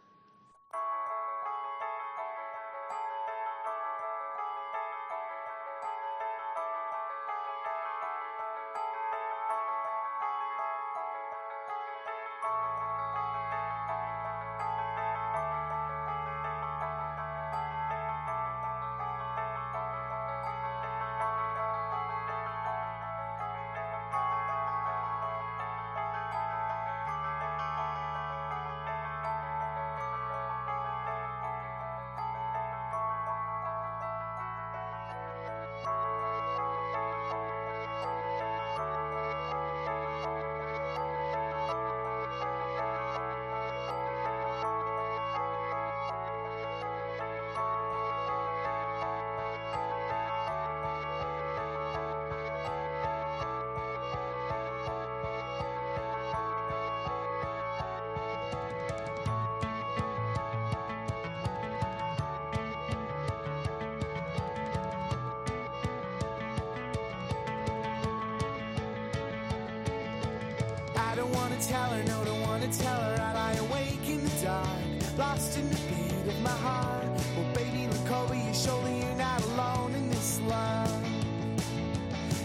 don't 71.18 71.34
wanna 71.34 71.60
tell 71.60 71.90
her, 71.90 72.02
no, 72.04 72.24
don't 72.24 72.40
wanna 72.42 72.68
tell 72.68 73.00
her. 73.00 73.20
I 73.20 73.32
lie 73.34 73.54
awake 73.54 74.08
in 74.08 74.22
the 74.22 74.30
dark, 74.40 75.18
lost 75.18 75.58
in 75.58 75.68
the 75.68 75.80
beat 75.90 76.32
of 76.32 76.40
my 76.42 76.58
heart. 76.66 77.06
Well, 77.34 77.52
baby, 77.54 77.88
look 77.88 78.10
over 78.12 78.36
your 78.36 78.54
shoulder, 78.54 78.88
you're 78.88 79.16
not 79.16 79.42
alone 79.46 79.94
in 79.94 80.08
this 80.10 80.40
love. 80.42 81.04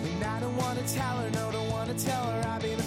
And 0.05 0.23
I 0.23 0.39
don't 0.39 0.57
wanna 0.57 0.81
tell 0.87 1.17
her, 1.21 1.29
no, 1.29 1.51
don't 1.51 1.69
wanna 1.69 1.93
tell 1.93 2.23
her. 2.31 2.47
I've 2.47 2.63
been 2.63 2.82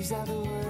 These 0.00 0.12
are 0.12 0.24
the 0.24 0.32
words. 0.32 0.69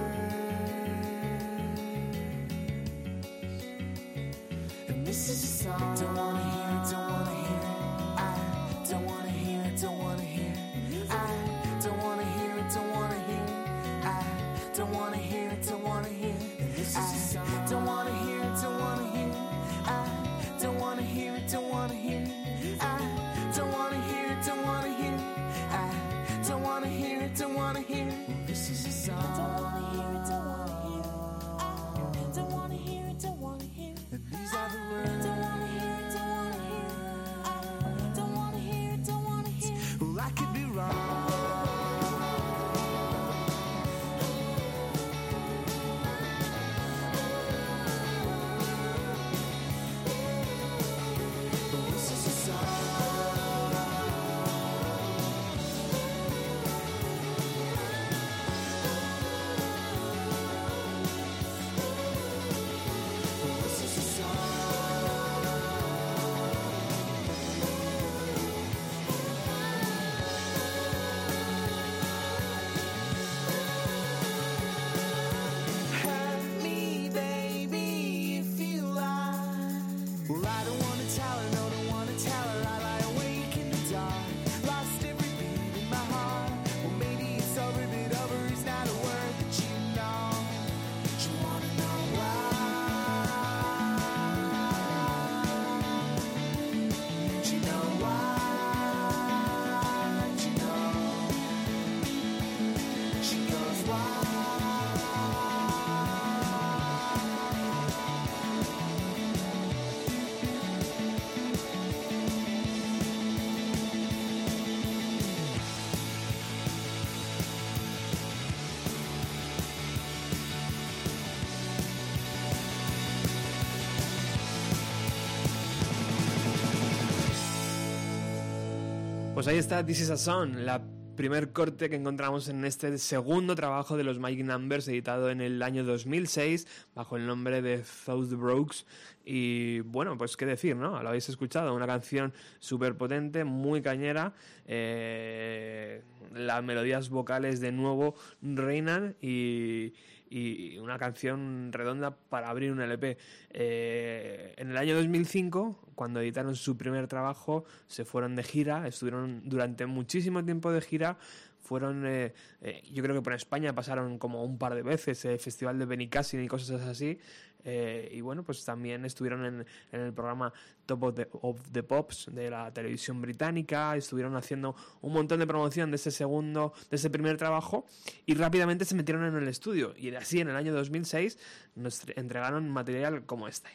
Pues 129.41 129.47
ahí 129.47 129.57
está 129.57 129.83
This 129.83 130.01
is 130.01 130.11
a 130.11 130.17
Song, 130.17 130.53
la 130.53 130.83
primer 131.15 131.51
corte 131.51 131.89
que 131.89 131.95
encontramos 131.95 132.47
en 132.47 132.63
este 132.63 132.95
segundo 132.99 133.55
trabajo 133.55 133.97
de 133.97 134.03
los 134.03 134.19
Mike 134.19 134.43
Numbers 134.43 134.87
editado 134.87 135.31
en 135.31 135.41
el 135.41 135.63
año 135.63 135.83
2006 135.83 136.67
bajo 136.93 137.17
el 137.17 137.25
nombre 137.25 137.63
de 137.63 137.83
South 137.83 138.29
Brooks 138.33 138.85
y 139.25 139.79
bueno 139.79 140.15
pues 140.15 140.37
qué 140.37 140.45
decir 140.45 140.75
no 140.75 141.01
lo 141.01 141.09
habéis 141.09 141.27
escuchado 141.27 141.73
una 141.73 141.87
canción 141.87 142.33
súper 142.59 142.95
potente 142.95 143.43
muy 143.43 143.81
cañera. 143.81 144.35
Eh, 144.67 146.03
las 146.35 146.63
melodías 146.63 147.09
vocales 147.09 147.61
de 147.61 147.71
nuevo 147.71 148.13
reinan 148.43 149.15
y, 149.23 149.93
y 150.31 150.77
una 150.79 150.97
canción 150.97 151.71
redonda 151.73 152.15
para 152.15 152.49
abrir 152.49 152.71
un 152.71 152.81
LP. 152.81 153.17
Eh, 153.51 154.53
en 154.57 154.71
el 154.71 154.77
año 154.77 154.95
2005, 154.95 155.91
cuando 155.93 156.21
editaron 156.21 156.55
su 156.55 156.77
primer 156.77 157.07
trabajo, 157.07 157.65
se 157.87 158.05
fueron 158.05 158.35
de 158.35 158.43
gira, 158.43 158.87
estuvieron 158.87 159.41
durante 159.43 159.85
muchísimo 159.85 160.43
tiempo 160.43 160.71
de 160.71 160.81
gira, 160.81 161.17
fueron, 161.59 162.05
eh, 162.05 162.33
eh, 162.61 162.81
yo 162.91 163.03
creo 163.03 163.15
que 163.15 163.21
por 163.21 163.33
España 163.33 163.73
pasaron 163.73 164.17
como 164.17 164.43
un 164.43 164.57
par 164.57 164.73
de 164.73 164.83
veces, 164.83 165.23
el 165.25 165.39
Festival 165.39 165.77
de 165.77 165.85
Benicassin 165.85 166.41
y 166.43 166.47
cosas 166.47 166.81
así, 166.81 167.19
eh, 167.63 168.09
y 168.11 168.21
bueno, 168.21 168.43
pues 168.43 168.63
también 168.65 169.05
estuvieron 169.05 169.45
en, 169.45 169.65
en 169.91 170.01
el 170.01 170.13
programa 170.13 170.53
Top 170.85 171.03
of 171.03 171.15
the, 171.15 171.27
of 171.31 171.71
the, 171.71 171.83
Pops 171.83 172.29
de 172.31 172.49
la 172.49 172.73
televisión 172.73 173.21
británica, 173.21 173.95
estuvieron 173.95 174.35
haciendo 174.35 174.75
un 175.01 175.13
montón 175.13 175.39
de 175.39 175.47
promoción 175.47 175.91
de 175.91 175.95
ese 175.95 176.11
segundo, 176.11 176.73
de 176.89 176.95
ese 176.95 177.09
primer 177.09 177.37
trabajo 177.37 177.85
y 178.25 178.33
rápidamente 178.33 178.85
se 178.85 178.95
metieron 178.95 179.25
en 179.25 179.35
el 179.35 179.47
estudio 179.47 179.93
y 179.97 180.13
así 180.15 180.39
en 180.39 180.49
el 180.49 180.55
año 180.55 180.73
2006 180.73 181.37
nos 181.75 182.03
entregaron 182.15 182.69
material 182.69 183.25
como 183.25 183.47
este. 183.47 183.69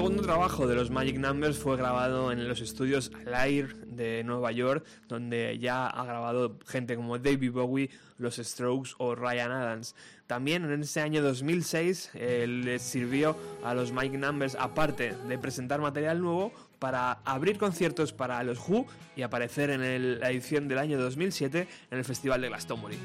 El 0.00 0.06
segundo 0.06 0.22
trabajo 0.22 0.66
de 0.66 0.74
los 0.74 0.90
Magic 0.90 1.18
Numbers 1.18 1.58
fue 1.58 1.76
grabado 1.76 2.32
en 2.32 2.48
los 2.48 2.62
estudios 2.62 3.12
Alair 3.26 3.76
de 3.84 4.24
Nueva 4.24 4.50
York, 4.50 4.82
donde 5.08 5.58
ya 5.58 5.88
ha 5.88 6.06
grabado 6.06 6.58
gente 6.66 6.96
como 6.96 7.18
David 7.18 7.52
Bowie, 7.52 7.90
los 8.16 8.36
Strokes 8.36 8.92
o 8.96 9.14
Ryan 9.14 9.52
Adams. 9.52 9.94
También 10.26 10.64
en 10.64 10.80
ese 10.80 11.02
año 11.02 11.20
2006 11.22 12.12
les 12.14 12.80
sirvió 12.80 13.36
a 13.62 13.74
los 13.74 13.92
Magic 13.92 14.14
Numbers, 14.14 14.56
aparte 14.58 15.14
de 15.28 15.36
presentar 15.36 15.82
material 15.82 16.22
nuevo, 16.22 16.50
para 16.78 17.18
abrir 17.26 17.58
conciertos 17.58 18.14
para 18.14 18.42
los 18.42 18.58
Who 18.58 18.86
y 19.16 19.20
aparecer 19.20 19.68
en 19.68 20.18
la 20.18 20.30
edición 20.30 20.66
del 20.66 20.78
año 20.78 20.98
2007 20.98 21.68
en 21.90 21.98
el 21.98 22.06
Festival 22.06 22.40
de 22.40 22.48
Glastonbury. 22.48 22.96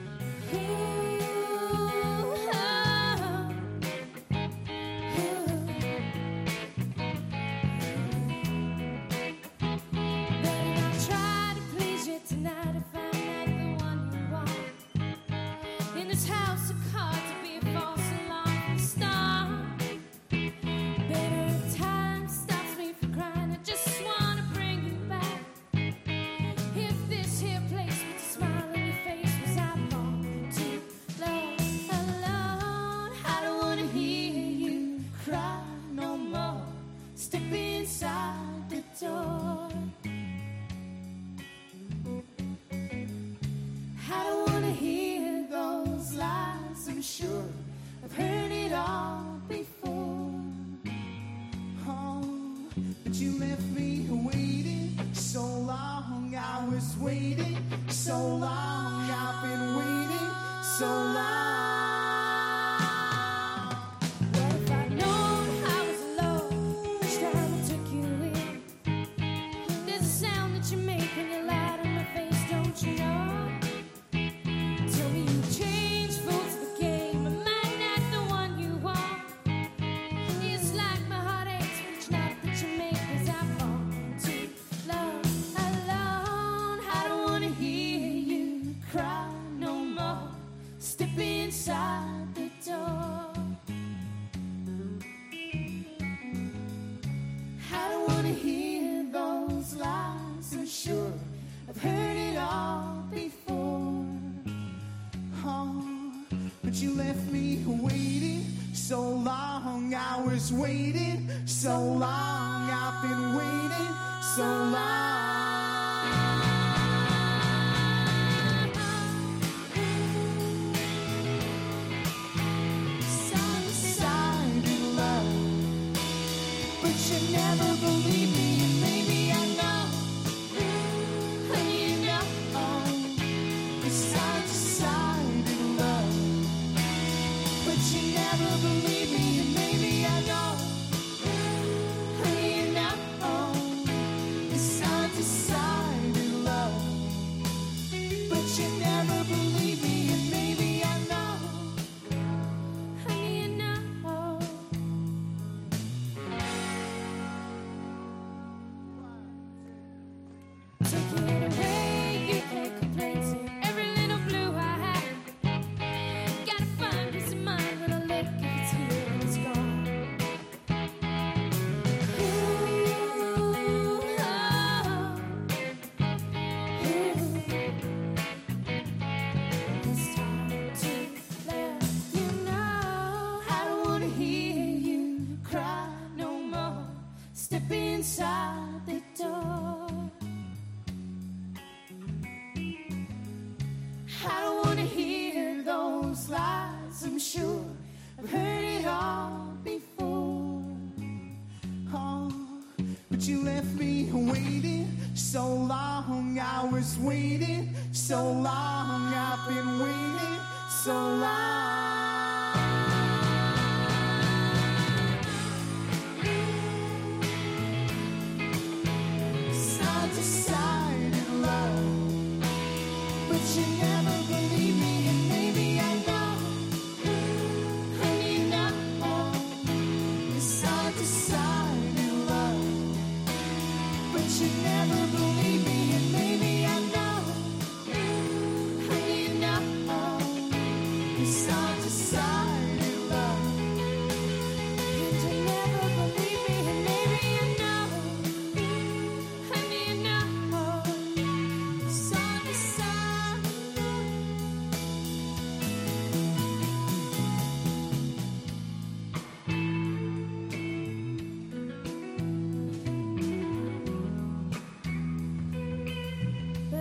So 108.87 109.01
long 109.01 109.95
I 109.95 110.21
was 110.21 110.53
waiting, 110.53 111.27
so 111.45 111.81
long 111.81 112.69
I've 112.69 113.01
been 113.01 113.35
waiting, 113.35 113.95
so 114.21 114.43
long. 114.43 115.14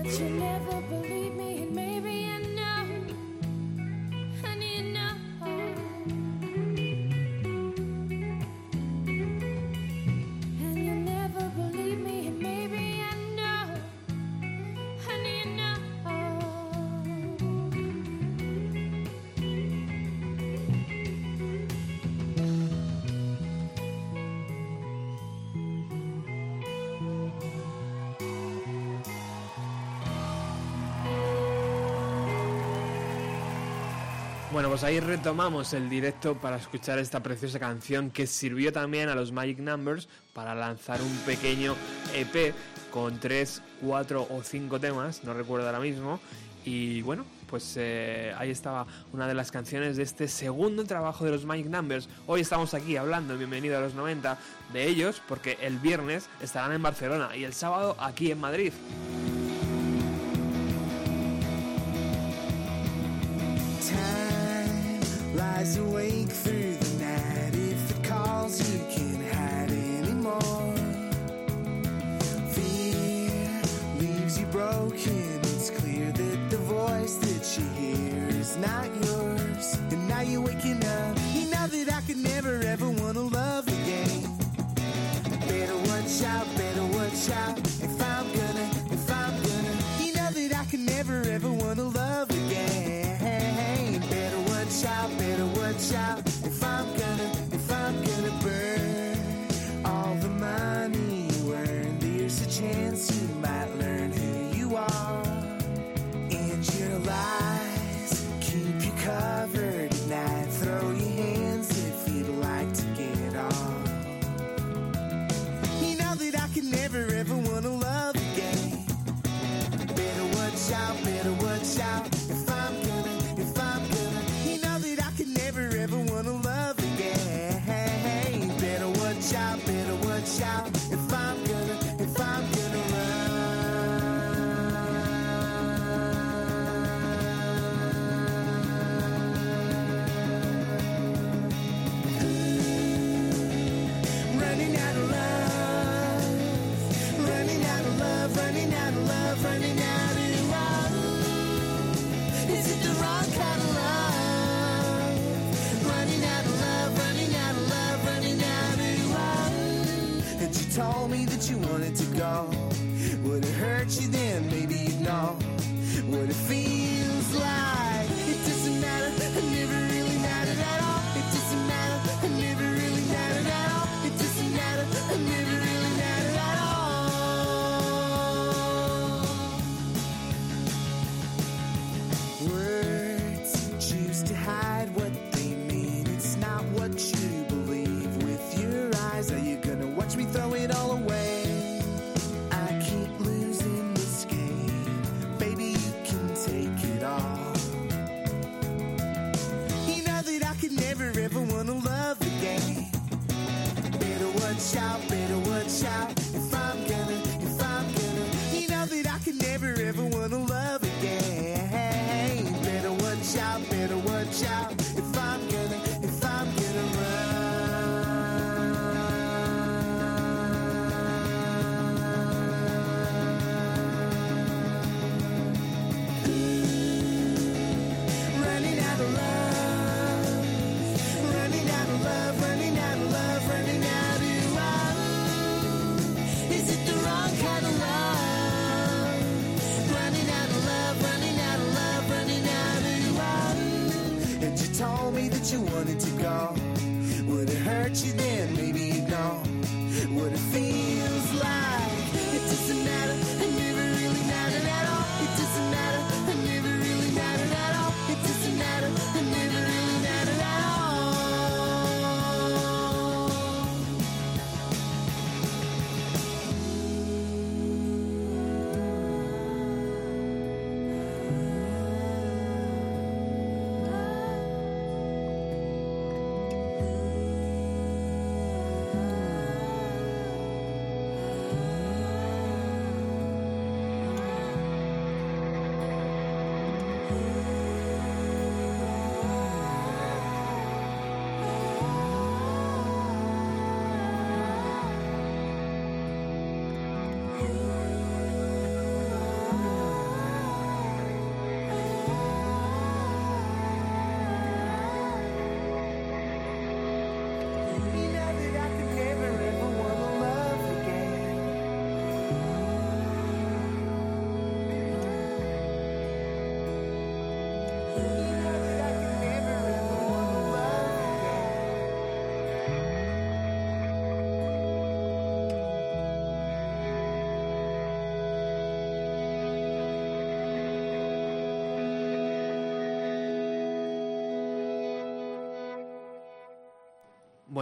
But 0.05 0.21
you 0.21 0.29
never 0.29 0.83
believe 0.83 1.35
me, 1.35 1.63
and 1.63 1.75
maybe 1.75 2.29
I 2.31 2.44
Bueno, 34.55 34.69
pues 34.69 34.85
ahí 34.85 35.01
retomamos 35.01 35.73
el 35.73 35.91
directo 35.91 36.37
para 36.37 36.59
escuchar 36.59 37.01
esta 37.01 37.21
preciosa 37.21 37.59
canción 37.59 38.13
que 38.13 38.29
sirvió 38.29 38.73
también 38.73 39.09
a 39.09 39.17
los 39.17 39.33
Magic 39.33 39.59
Numbers 39.59 40.09
para 40.33 40.55
lanzar 40.55 41.03
un 41.03 41.11
pequeño 41.27 41.75
EP 42.15 42.55
con 42.93 43.19
3, 43.19 43.63
4 43.83 44.29
o 44.31 44.43
5 44.45 44.79
temas, 44.79 45.25
no 45.25 45.35
recuerdo 45.35 45.67
ahora 45.67 45.81
mismo. 45.81 46.21
Y 46.65 47.03
bueno, 47.03 47.25
pues 47.51 47.75
eh, 47.77 48.33
ahí 48.39 48.53
estaba 48.53 48.87
una 49.13 49.27
de 49.27 49.35
las 49.35 49.51
canciones 49.51 49.97
de 49.97 50.05
este 50.05 50.29
segundo 50.29 50.85
trabajo 50.85 51.25
de 51.25 51.33
los 51.33 51.45
Magic 51.45 51.67
Numbers. 51.67 52.09
Hoy 52.29 52.43
estamos 52.43 52.75
aquí 52.75 52.97
hablando, 52.97 53.37
bienvenido 53.37 53.77
a 53.77 53.81
los 53.81 53.95
90, 53.95 54.39
de 54.73 54.87
ellos 54.87 55.21
porque 55.27 55.59
el 55.63 55.81
viernes 55.81 56.29
estarán 56.41 56.71
en 56.71 56.81
Barcelona 56.81 57.35
y 57.37 57.43
el 57.43 57.55
sábado 57.55 57.97
aquí 57.99 58.31
en 58.31 58.39
Madrid. 58.39 58.73
see. 66.45 66.84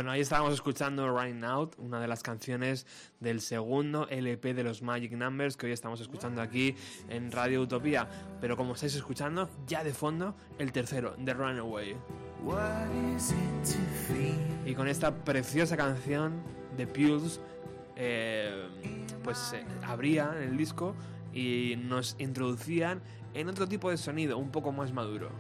Bueno, 0.03 0.15
ahí 0.15 0.21
estábamos 0.21 0.55
escuchando 0.55 1.17
Right 1.17 1.45
Out, 1.45 1.77
una 1.79 2.01
de 2.01 2.09
las 2.09 2.25
canciones 2.25 2.89
del 3.21 3.41
segundo 3.41 4.09
LP 4.09 4.53
de 4.53 4.65
los 4.65 4.83
Magic 4.83 5.13
Numbers 5.13 5.57
que 5.57 5.67
hoy 5.67 5.73
estamos 5.73 6.01
escuchando 6.01 6.43
aquí 6.43 6.75
en 7.09 7.31
Radio 7.31 7.61
Utopía. 7.61 8.09
Pero 8.41 8.57
como 8.57 8.75
estáis 8.75 8.97
escuchando, 8.97 9.49
ya 9.65 9.85
de 9.85 9.95
fondo, 9.95 10.35
el 10.59 10.73
tercero, 10.73 11.15
The 11.25 11.35
Runaway. 11.35 11.95
Y 14.67 14.75
con 14.75 14.89
esta 14.89 15.15
preciosa 15.15 15.77
canción 15.77 16.43
de 16.77 16.89
Pulse, 16.89 17.39
eh, 17.95 18.67
pues 19.23 19.53
eh, 19.53 19.65
abría 19.85 20.35
el 20.43 20.57
disco 20.57 20.97
y 21.33 21.77
nos 21.77 22.17
introducían 22.19 23.01
en 23.35 23.49
otro 23.49 23.69
tipo 23.69 23.89
de 23.89 23.97
sonido, 23.97 24.37
un 24.37 24.51
poco 24.51 24.73
más 24.73 24.93
maduro. 24.93 25.31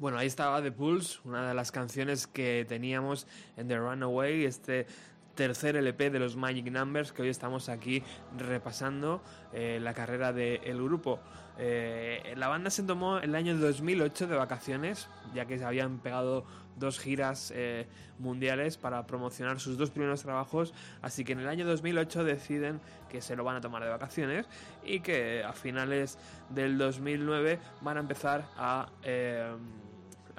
Bueno, 0.00 0.16
ahí 0.16 0.26
estaba 0.26 0.62
The 0.62 0.72
Pulse, 0.72 1.18
una 1.26 1.46
de 1.46 1.52
las 1.52 1.70
canciones 1.70 2.26
que 2.26 2.64
teníamos 2.66 3.26
en 3.58 3.68
The 3.68 3.76
Runaway, 3.76 4.46
este 4.46 4.86
tercer 5.34 5.76
LP 5.76 6.08
de 6.08 6.18
los 6.18 6.36
Magic 6.36 6.70
Numbers 6.70 7.12
que 7.12 7.20
hoy 7.20 7.28
estamos 7.28 7.68
aquí 7.68 8.02
repasando 8.38 9.22
eh, 9.52 9.78
la 9.78 9.92
carrera 9.92 10.32
del 10.32 10.82
grupo. 10.82 11.20
Eh, 11.58 12.32
la 12.34 12.48
banda 12.48 12.70
se 12.70 12.82
tomó 12.82 13.18
el 13.18 13.34
año 13.34 13.54
2008 13.58 14.26
de 14.26 14.36
vacaciones, 14.36 15.06
ya 15.34 15.44
que 15.44 15.58
se 15.58 15.66
habían 15.66 15.98
pegado 15.98 16.46
dos 16.78 16.98
giras 16.98 17.52
eh, 17.54 17.86
mundiales 18.18 18.78
para 18.78 19.06
promocionar 19.06 19.60
sus 19.60 19.76
dos 19.76 19.90
primeros 19.90 20.22
trabajos, 20.22 20.72
así 21.02 21.26
que 21.26 21.32
en 21.32 21.40
el 21.40 21.48
año 21.48 21.66
2008 21.66 22.24
deciden 22.24 22.80
que 23.10 23.20
se 23.20 23.36
lo 23.36 23.44
van 23.44 23.56
a 23.56 23.60
tomar 23.60 23.84
de 23.84 23.90
vacaciones 23.90 24.46
y 24.82 25.00
que 25.00 25.44
a 25.44 25.52
finales 25.52 26.16
del 26.48 26.78
2009 26.78 27.58
van 27.82 27.98
a 27.98 28.00
empezar 28.00 28.46
a, 28.56 28.88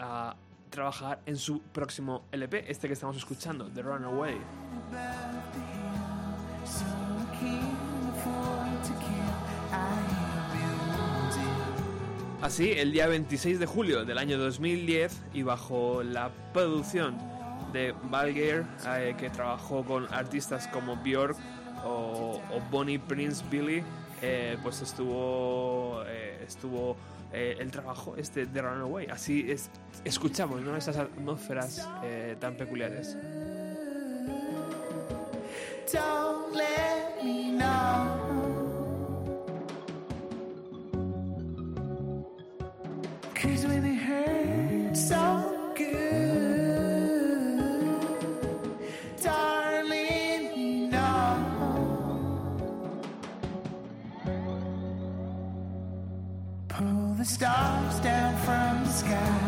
a 0.01 0.35
trabajar 0.69 1.21
en 1.25 1.37
su 1.37 1.61
próximo 1.61 2.23
LP, 2.31 2.69
este 2.69 2.87
que 2.87 2.93
estamos 2.93 3.15
escuchando, 3.17 3.69
The 3.69 3.81
Runaway. 3.81 4.37
Así, 12.41 12.71
el 12.71 12.91
día 12.91 13.05
26 13.07 13.59
de 13.59 13.65
julio 13.67 14.03
del 14.03 14.17
año 14.17 14.39
2010 14.39 15.21
y 15.33 15.43
bajo 15.43 16.01
la 16.01 16.31
producción 16.53 17.15
de 17.71 17.93
Valgeir, 18.09 18.65
eh, 18.87 19.15
que 19.17 19.29
trabajó 19.29 19.85
con 19.85 20.11
artistas 20.11 20.67
como 20.67 20.97
Björk 20.97 21.37
o, 21.85 22.41
o 22.51 22.61
Bonnie 22.71 22.97
Prince 22.97 23.43
Billy, 23.51 23.83
eh, 24.23 24.57
pues 24.63 24.81
estuvo 24.81 26.03
eh, 26.07 26.43
estuvo 26.47 26.95
eh, 27.33 27.57
el 27.59 27.71
trabajo 27.71 28.15
este 28.17 28.45
de 28.45 28.61
Runaway. 28.61 29.07
Así 29.07 29.49
es, 29.49 29.69
escuchamos 30.03 30.61
¿no? 30.61 30.75
esas 30.75 30.97
atmósferas 30.97 31.87
eh, 32.03 32.35
tan 32.39 32.55
peculiares. 32.55 33.17
Stars 57.41 57.99
down 58.01 58.37
from 58.45 58.83
the 58.83 58.91
sky, 58.91 59.40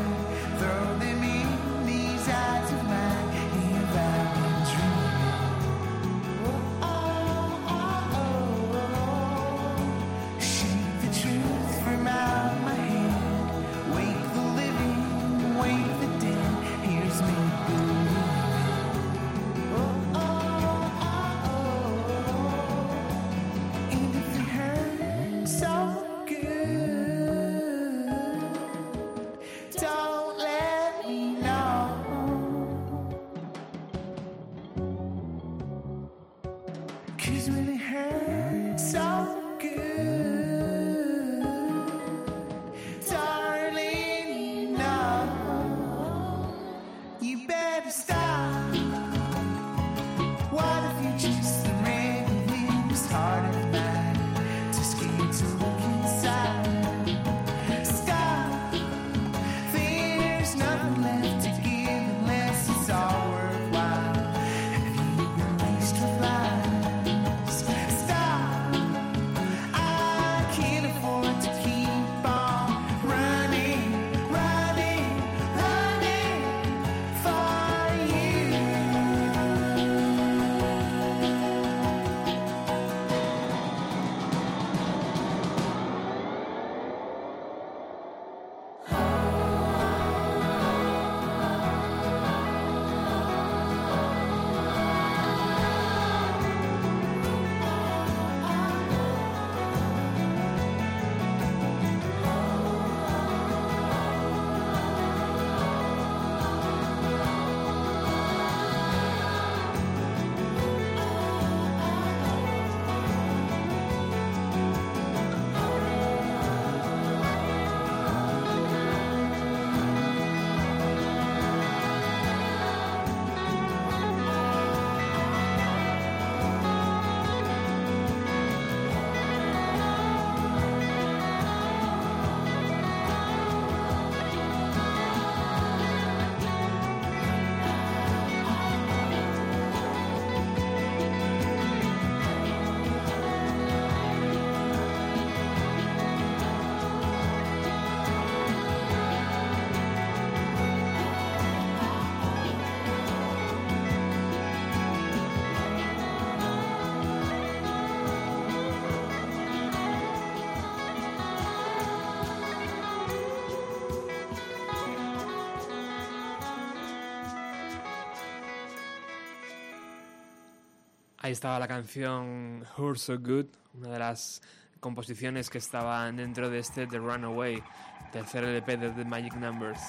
Ahí 171.23 171.31
estaba 171.31 171.57
la 171.57 171.69
canción 171.69 172.65
Who's 172.77 173.03
So 173.03 173.17
Good, 173.17 173.45
una 173.75 173.87
de 173.91 173.97
las 173.97 174.41
composiciones 174.81 175.49
que 175.49 175.57
estaban 175.57 176.17
dentro 176.17 176.49
de 176.49 176.59
este 176.59 176.85
The 176.85 176.97
Runaway, 176.97 177.63
tercer 178.11 178.43
LP 178.43 178.75
de 178.75 178.89
The 178.89 179.05
Magic 179.05 179.33
Numbers. 179.35 179.79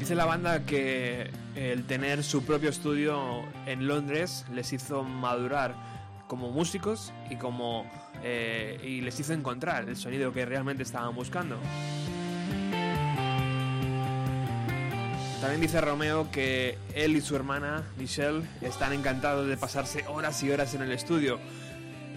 Dice 0.00 0.16
la 0.16 0.24
banda 0.24 0.66
que 0.66 1.30
el 1.54 1.86
tener 1.86 2.24
su 2.24 2.44
propio 2.44 2.70
estudio 2.70 3.44
en 3.66 3.86
Londres 3.86 4.44
les 4.52 4.72
hizo 4.72 5.04
madurar 5.04 5.76
como 6.26 6.50
músicos 6.50 7.12
y 7.30 7.36
como 7.36 7.88
eh, 8.24 8.80
y 8.82 9.02
les 9.02 9.20
hizo 9.20 9.34
encontrar 9.34 9.88
el 9.88 9.96
sonido 9.96 10.32
que 10.32 10.44
realmente 10.44 10.82
estaban 10.82 11.14
buscando. 11.14 11.60
También 15.44 15.60
dice 15.60 15.78
Romeo 15.78 16.30
que 16.30 16.78
él 16.94 17.14
y 17.16 17.20
su 17.20 17.36
hermana 17.36 17.82
Michelle 17.98 18.42
están 18.62 18.94
encantados 18.94 19.46
de 19.46 19.58
pasarse 19.58 20.02
horas 20.08 20.42
y 20.42 20.50
horas 20.50 20.72
en 20.72 20.80
el 20.80 20.90
estudio. 20.90 21.38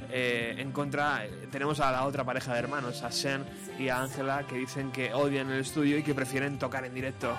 Eh, 0.09 0.55
en 0.59 0.71
contra, 0.71 1.25
eh, 1.25 1.29
tenemos 1.51 1.81
a 1.81 1.91
la 1.91 2.05
otra 2.05 2.23
pareja 2.23 2.53
de 2.53 2.59
hermanos, 2.59 3.03
a 3.03 3.09
Shen 3.09 3.43
y 3.77 3.89
a 3.89 4.01
Angela, 4.01 4.47
que 4.47 4.55
dicen 4.55 4.93
que 4.93 5.13
odian 5.13 5.51
el 5.51 5.59
estudio 5.59 5.97
y 5.97 6.03
que 6.03 6.15
prefieren 6.15 6.57
tocar 6.57 6.85
en 6.85 6.93
directo. 6.93 7.35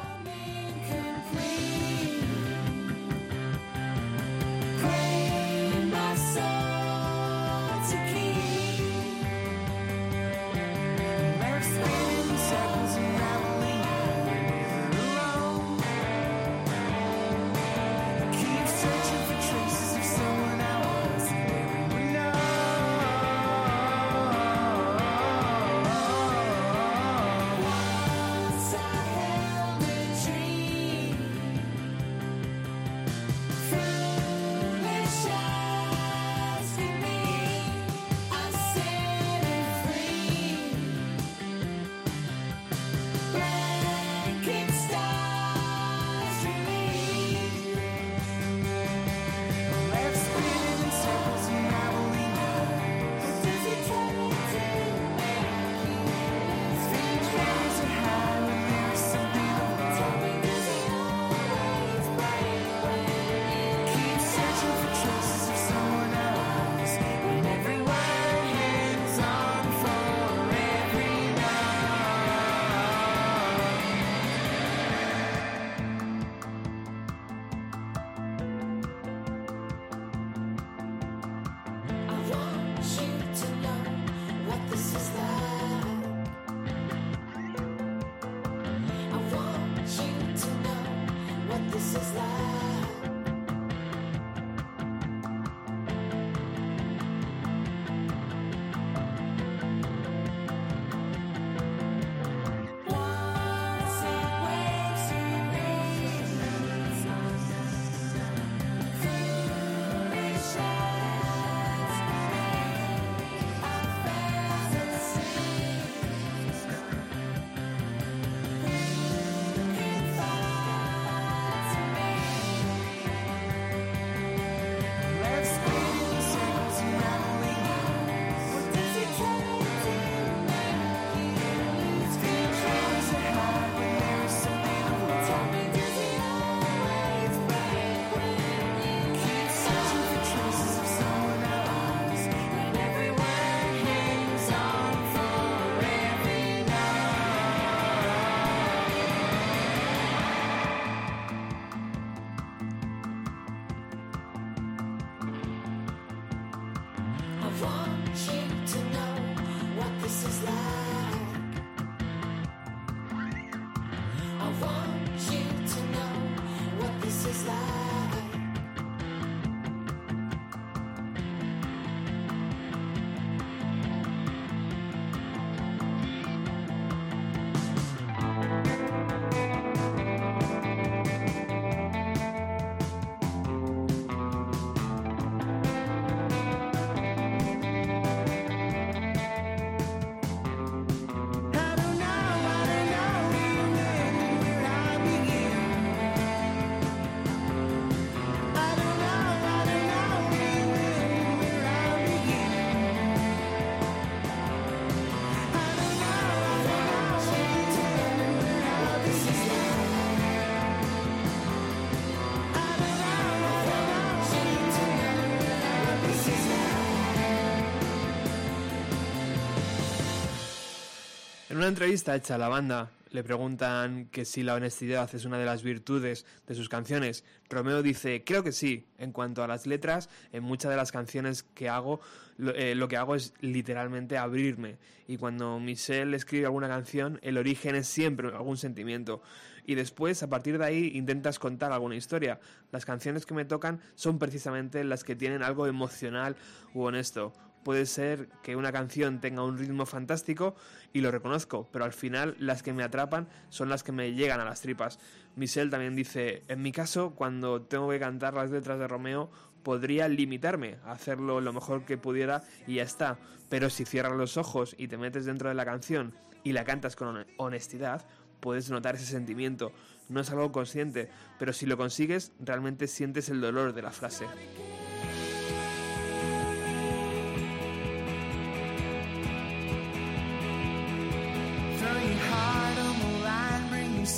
En 221.51 221.57
una 221.57 221.69
entrevista 221.69 222.15
hecha 222.15 222.35
a 222.35 222.39
la 222.39 222.51
banda, 222.51 222.91
le 223.11 223.25
preguntan 223.25 224.09
que 224.13 224.27
si 224.27 224.43
la 224.43 224.55
honestidad 224.55 225.09
es 225.15 225.25
una 225.25 225.39
de 225.39 225.47
las 225.47 225.63
virtudes 225.63 226.27
de 226.47 226.55
sus 226.55 226.69
canciones. 226.69 227.25
Romeo 227.49 227.83
dice, 227.83 228.23
creo 228.23 228.43
que 228.43 228.53
sí. 228.53 228.87
En 228.99 229.13
cuanto 229.13 229.43
a 229.43 229.47
las 229.47 229.67
letras, 229.67 230.11
en 230.33 230.43
muchas 230.45 230.71
de 230.71 230.77
las 230.77 230.93
canciones 230.93 231.43
que 231.43 231.71
hago, 231.71 232.01
lo, 232.37 232.55
eh, 232.55 232.75
lo 232.75 232.87
que 232.87 232.99
hago 232.99 233.15
es 233.15 233.33
literalmente 233.41 234.19
abrirme. 234.19 234.77
Y 235.07 235.17
cuando 235.17 235.59
Michelle 235.59 236.15
escribe 236.15 236.45
alguna 236.45 236.69
canción, 236.69 237.19
el 237.23 237.39
origen 237.39 237.77
es 237.77 237.87
siempre 237.87 238.29
algún 238.29 238.59
sentimiento. 238.59 239.23
Y 239.65 239.75
después, 239.75 240.23
a 240.23 240.29
partir 240.29 240.59
de 240.59 240.67
ahí, 240.67 240.91
intentas 240.93 241.39
contar 241.39 241.73
alguna 241.73 241.97
historia. 241.97 242.41
Las 242.73 242.85
canciones 242.85 243.25
que 243.25 243.33
me 243.33 243.47
tocan 243.47 243.81
son 243.95 244.19
precisamente 244.19 244.85
las 244.85 245.03
que 245.03 245.17
tienen 245.17 245.43
algo 245.43 245.67
emocional 245.67 246.37
u 246.75 246.83
honesto. 246.83 247.33
Puede 247.69 247.85
ser 247.85 248.31
que 248.43 248.57
una 248.57 248.73
canción 248.73 249.21
tenga 249.21 249.45
un 249.45 249.59
ritmo 249.59 249.85
fantástico 249.85 250.57
y 250.95 251.03
lo 251.03 251.11
reconozco, 251.11 251.69
pero 251.71 251.85
al 251.85 251.93
final 251.93 252.35
las 252.39 252.63
que 252.63 252.73
me 252.73 252.83
atrapan 252.83 253.29
son 253.51 253.69
las 253.69 253.83
que 253.83 253.93
me 253.93 254.15
llegan 254.15 254.41
a 254.41 254.47
las 254.47 254.63
tripas. 254.63 254.99
Michelle 255.37 255.69
también 255.71 255.95
dice, 255.95 256.45
en 256.49 256.63
mi 256.63 256.73
caso, 256.73 257.11
cuando 257.15 257.61
tengo 257.61 257.91
que 257.91 257.99
cantar 258.01 258.33
las 258.33 258.51
letras 258.51 258.79
de 258.79 258.89
Romeo, 258.89 259.31
podría 259.63 260.09
limitarme 260.09 260.79
a 260.87 260.93
hacerlo 260.93 261.43
lo 261.43 261.53
mejor 261.53 261.85
que 261.85 261.99
pudiera 261.99 262.43
y 262.67 262.77
ya 262.77 262.85
está. 262.85 263.19
Pero 263.51 263.69
si 263.69 263.85
cierras 263.85 264.17
los 264.17 264.39
ojos 264.39 264.75
y 264.79 264.89
te 264.89 264.97
metes 264.97 265.27
dentro 265.27 265.51
de 265.51 265.55
la 265.55 265.67
canción 265.67 266.15
y 266.45 266.53
la 266.53 266.65
cantas 266.65 266.97
con 266.97 267.09
hon- 267.19 267.27
honestidad, 267.37 268.07
puedes 268.41 268.71
notar 268.71 268.95
ese 268.95 269.05
sentimiento. 269.05 269.73
No 270.09 270.21
es 270.21 270.31
algo 270.31 270.53
consciente, 270.53 271.11
pero 271.39 271.53
si 271.53 271.67
lo 271.67 271.77
consigues, 271.77 272.33
realmente 272.41 272.87
sientes 272.87 273.29
el 273.29 273.43
dolor 273.43 273.75
de 273.75 273.83
la 273.83 273.91
frase. 273.91 274.25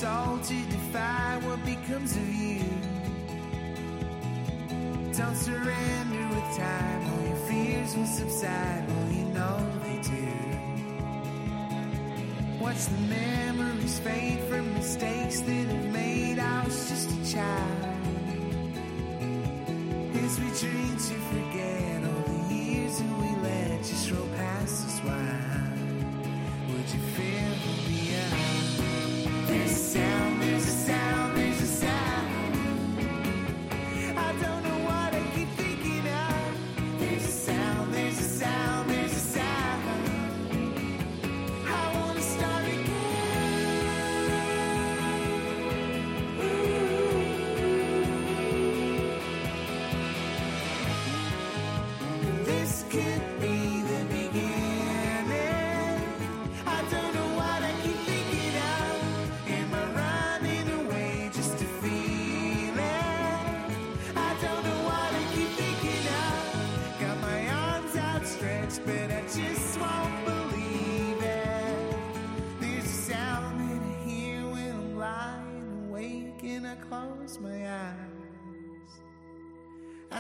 Your 0.00 0.10
soul 0.10 0.38
to 0.38 0.54
defy 0.70 1.38
what 1.42 1.64
becomes 1.64 2.16
of 2.16 2.34
you. 2.34 2.64
Don't 5.16 5.36
surrender 5.36 6.28
with 6.28 6.56
time, 6.56 7.12
all 7.12 7.22
your 7.26 7.36
fears 7.48 7.96
will 7.96 8.06
subside, 8.06 8.84
well, 8.88 9.12
you 9.12 9.24
know 9.26 9.58
they 9.82 10.00
do. 10.02 10.28
Watch 12.60 12.86
the 12.86 13.00
memories 13.08 13.98
fade 13.98 14.40
from 14.48 14.72
mistakes 14.74 15.40
that 15.40 15.66
have 15.66 15.92
made. 15.92 16.38
I 16.38 16.64
was 16.64 16.88
just 16.88 17.10
a 17.10 17.32
child. 17.32 17.86
As 20.14 20.38
we 20.40 20.50
dream 20.60 20.96
to 20.96 21.14
forget 21.32 22.04
all 22.04 22.22
the 22.48 22.54
years 22.54 22.98
that 22.98 23.18
we 23.18 23.42
let 23.42 23.78
just 23.78 24.10
roll 24.10 24.28
past 24.36 24.86
us 24.86 24.98
while. 25.00 25.49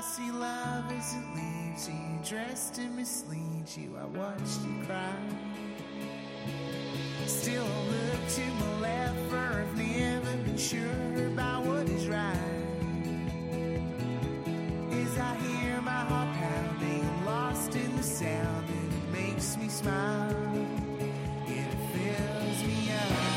I 0.00 0.02
see 0.02 0.30
love 0.30 0.90
as 0.92 1.12
it 1.12 1.36
leaves 1.36 1.86
you, 1.86 1.94
dressed 2.24 2.72
to 2.76 2.80
mislead 2.80 3.66
you. 3.76 3.98
I 3.98 4.06
watched 4.06 4.62
you 4.64 4.82
cry. 4.86 5.12
Still 7.26 7.66
I 7.66 7.82
look 7.90 8.28
to 8.30 8.40
my 8.40 8.80
left, 8.80 9.18
for 9.28 9.36
I've 9.36 9.76
never 9.76 10.36
been 10.38 10.56
sure 10.56 11.26
about 11.26 11.66
what 11.66 11.86
is 11.90 12.08
right. 12.08 12.34
As 14.90 15.18
I 15.18 15.34
hear 15.34 15.82
my 15.82 15.90
heart 15.90 16.34
pounding, 16.34 17.26
lost 17.26 17.76
in 17.76 17.94
the 17.94 18.02
sound, 18.02 18.70
and 18.70 18.92
it 18.94 19.12
makes 19.12 19.58
me 19.58 19.68
smile. 19.68 20.34
It 21.46 21.74
fills 21.92 22.64
me 22.64 22.90
up. 22.90 23.29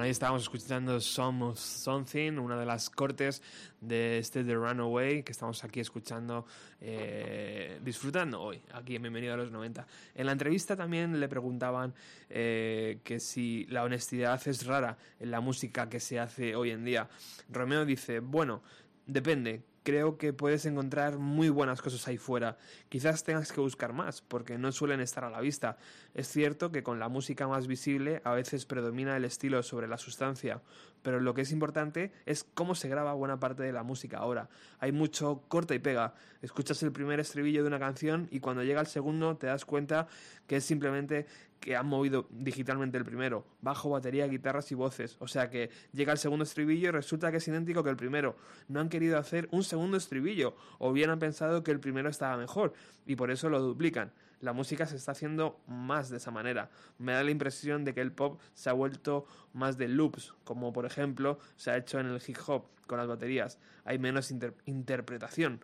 Bueno, 0.00 0.06
ahí 0.06 0.12
estábamos 0.12 0.44
escuchando 0.44 0.98
Some 0.98 1.44
of 1.44 1.58
Something, 1.58 2.38
una 2.38 2.58
de 2.58 2.64
las 2.64 2.88
cortes 2.88 3.42
de 3.82 4.16
este 4.16 4.44
The 4.44 4.54
Runaway 4.54 5.22
que 5.22 5.30
estamos 5.30 5.62
aquí 5.62 5.80
escuchando, 5.80 6.46
eh, 6.80 7.78
disfrutando 7.84 8.40
hoy, 8.40 8.62
aquí 8.72 8.96
en 8.96 9.02
Bienvenido 9.02 9.34
a 9.34 9.36
los 9.36 9.52
90. 9.52 9.86
En 10.14 10.24
la 10.24 10.32
entrevista 10.32 10.74
también 10.74 11.20
le 11.20 11.28
preguntaban 11.28 11.92
eh, 12.30 13.00
que 13.04 13.20
si 13.20 13.66
la 13.66 13.84
honestidad 13.84 14.40
es 14.48 14.64
rara 14.64 14.96
en 15.18 15.30
la 15.30 15.42
música 15.42 15.90
que 15.90 16.00
se 16.00 16.18
hace 16.18 16.56
hoy 16.56 16.70
en 16.70 16.82
día. 16.82 17.10
Romeo 17.50 17.84
dice, 17.84 18.20
bueno, 18.20 18.62
depende. 19.06 19.64
Creo 19.82 20.16
que 20.16 20.32
puedes 20.32 20.64
encontrar 20.64 21.18
muy 21.18 21.50
buenas 21.50 21.82
cosas 21.82 22.08
ahí 22.08 22.16
fuera. 22.16 22.56
Quizás 22.88 23.22
tengas 23.22 23.52
que 23.52 23.60
buscar 23.60 23.92
más, 23.92 24.22
porque 24.22 24.56
no 24.56 24.72
suelen 24.72 25.00
estar 25.00 25.24
a 25.24 25.30
la 25.30 25.42
vista. 25.42 25.76
Es 26.14 26.28
cierto 26.28 26.72
que 26.72 26.82
con 26.82 26.98
la 26.98 27.08
música 27.08 27.46
más 27.46 27.66
visible 27.66 28.20
a 28.24 28.34
veces 28.34 28.66
predomina 28.66 29.16
el 29.16 29.24
estilo 29.24 29.62
sobre 29.62 29.86
la 29.86 29.96
sustancia, 29.96 30.60
pero 31.02 31.20
lo 31.20 31.34
que 31.34 31.42
es 31.42 31.52
importante 31.52 32.12
es 32.26 32.44
cómo 32.44 32.74
se 32.74 32.88
graba 32.88 33.14
buena 33.14 33.38
parte 33.38 33.62
de 33.62 33.72
la 33.72 33.84
música 33.84 34.18
ahora. 34.18 34.48
Hay 34.80 34.92
mucho 34.92 35.44
corta 35.48 35.74
y 35.74 35.78
pega. 35.78 36.14
Escuchas 36.42 36.82
el 36.82 36.92
primer 36.92 37.20
estribillo 37.20 37.62
de 37.62 37.68
una 37.68 37.78
canción 37.78 38.28
y 38.30 38.40
cuando 38.40 38.64
llega 38.64 38.80
el 38.80 38.86
segundo 38.86 39.36
te 39.36 39.46
das 39.46 39.64
cuenta 39.64 40.08
que 40.46 40.56
es 40.56 40.64
simplemente 40.64 41.26
que 41.60 41.76
han 41.76 41.86
movido 41.86 42.26
digitalmente 42.30 42.98
el 42.98 43.04
primero. 43.04 43.46
Bajo, 43.60 43.90
batería, 43.90 44.26
guitarras 44.26 44.72
y 44.72 44.74
voces. 44.74 45.16
O 45.20 45.28
sea 45.28 45.50
que 45.50 45.70
llega 45.92 46.12
el 46.12 46.18
segundo 46.18 46.42
estribillo 46.42 46.88
y 46.88 46.92
resulta 46.92 47.30
que 47.30 47.36
es 47.36 47.46
idéntico 47.48 47.84
que 47.84 47.90
el 47.90 47.96
primero. 47.96 48.36
No 48.68 48.80
han 48.80 48.88
querido 48.88 49.18
hacer 49.18 49.48
un 49.52 49.62
segundo 49.62 49.96
estribillo 49.96 50.56
o 50.78 50.92
bien 50.92 51.10
han 51.10 51.18
pensado 51.18 51.62
que 51.62 51.70
el 51.70 51.78
primero 51.78 52.08
estaba 52.08 52.36
mejor 52.36 52.72
y 53.06 53.14
por 53.14 53.30
eso 53.30 53.48
lo 53.48 53.60
duplican. 53.60 54.12
La 54.40 54.52
música 54.54 54.86
se 54.86 54.96
está 54.96 55.12
haciendo 55.12 55.60
más 55.66 56.08
de 56.08 56.16
esa 56.16 56.30
manera. 56.30 56.70
Me 56.98 57.12
da 57.12 57.22
la 57.22 57.30
impresión 57.30 57.84
de 57.84 57.92
que 57.92 58.00
el 58.00 58.12
pop 58.12 58.40
se 58.54 58.70
ha 58.70 58.72
vuelto 58.72 59.26
más 59.52 59.76
de 59.76 59.88
loops, 59.88 60.34
como 60.44 60.72
por 60.72 60.86
ejemplo 60.86 61.38
se 61.56 61.70
ha 61.70 61.76
hecho 61.76 62.00
en 62.00 62.06
el 62.06 62.22
hip 62.26 62.38
hop 62.46 62.64
con 62.86 62.98
las 62.98 63.06
baterías. 63.06 63.58
Hay 63.84 63.98
menos 63.98 64.30
inter- 64.30 64.56
interpretación. 64.64 65.62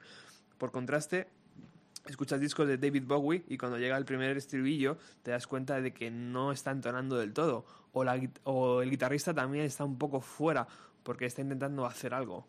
Por 0.59 0.73
contraste, 0.73 1.29
escuchas 2.07 2.39
discos 2.39 2.69
de 2.69 2.77
David 2.79 3.05
Bowie 3.07 3.45
y 3.49 3.57
cuando 3.57 3.79
llega 3.79 3.97
el 3.97 4.05
primer 4.05 4.37
estribillo 4.37 4.99
te 5.23 5.31
das 5.31 5.47
cuenta 5.47 5.81
de 5.81 5.93
que 5.93 6.11
no 6.11 6.53
está 6.53 6.71
entonando 6.71 7.17
del 7.17 7.33
todo. 7.33 7.65
O 7.93 8.83
el 8.83 8.91
guitarrista 8.91 9.33
también 9.33 9.65
está 9.65 9.85
un 9.85 9.97
poco 9.97 10.21
fuera 10.21 10.69
porque 11.03 11.25
está 11.25 11.41
intentando 11.41 11.87
hacer 11.87 12.13
algo. 12.13 12.47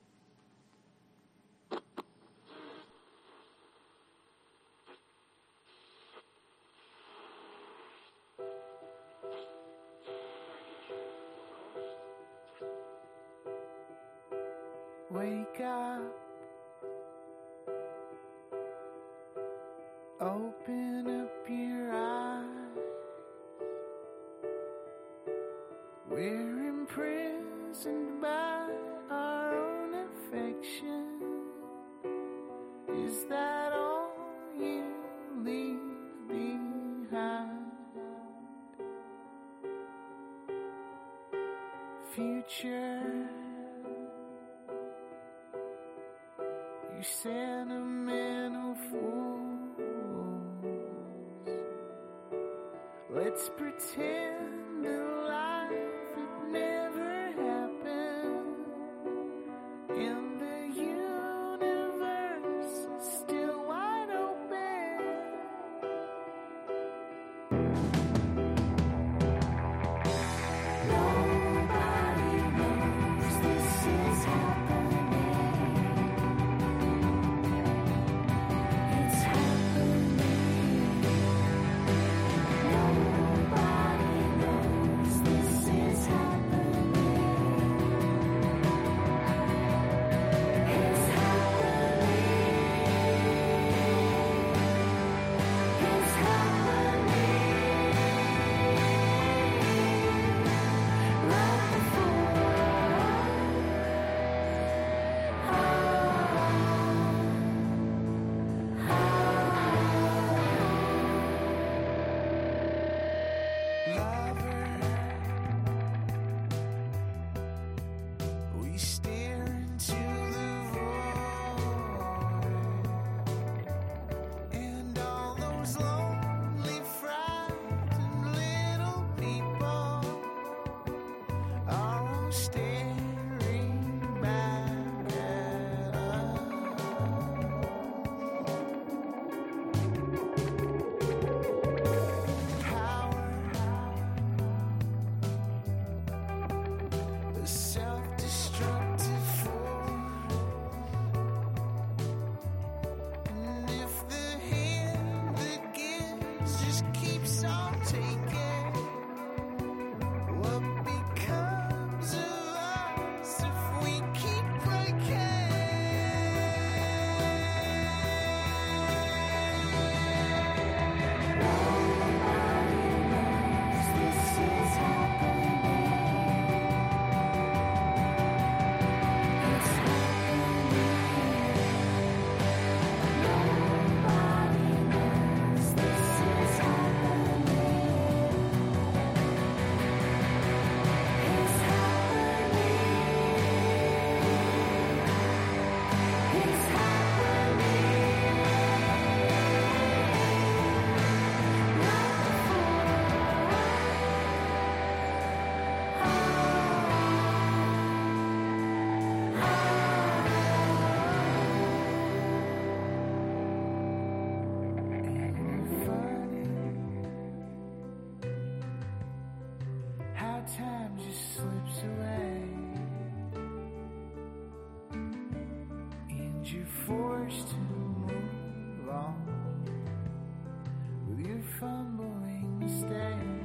Your 231.18 231.41
fumbling 231.60 232.60
mistake. 232.60 233.36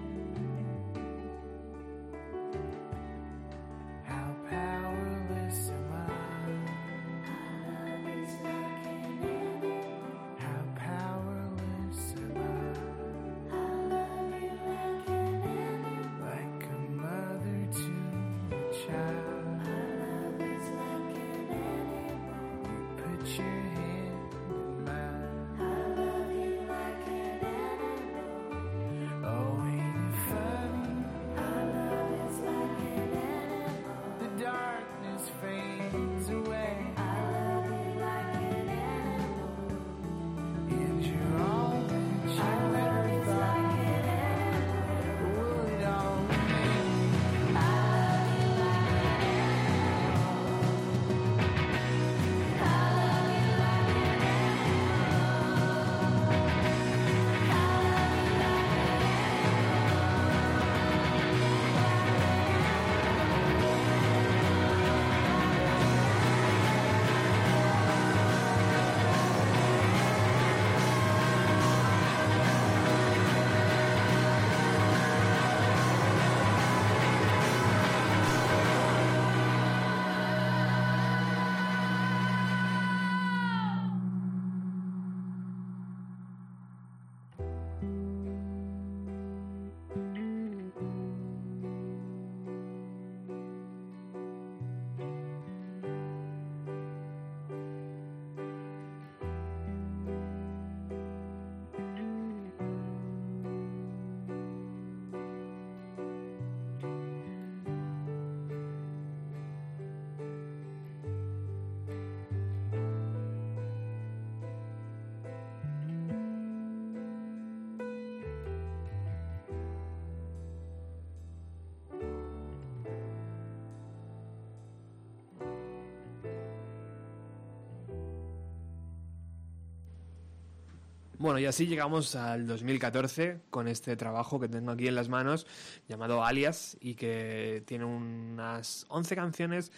Bueno, 131.22 131.38
y 131.38 131.46
así 131.46 131.68
llegamos 131.68 132.16
al 132.16 132.48
2014 132.48 133.42
con 133.48 133.68
este 133.68 133.94
trabajo 133.94 134.40
que 134.40 134.48
tengo 134.48 134.72
aquí 134.72 134.88
en 134.88 134.96
las 134.96 135.08
manos 135.08 135.46
llamado 135.88 136.24
Alias 136.24 136.76
y 136.80 136.94
que 136.94 137.62
tiene 137.64 137.84
unas 137.84 138.86
11 138.88 139.14
canciones 139.14 139.70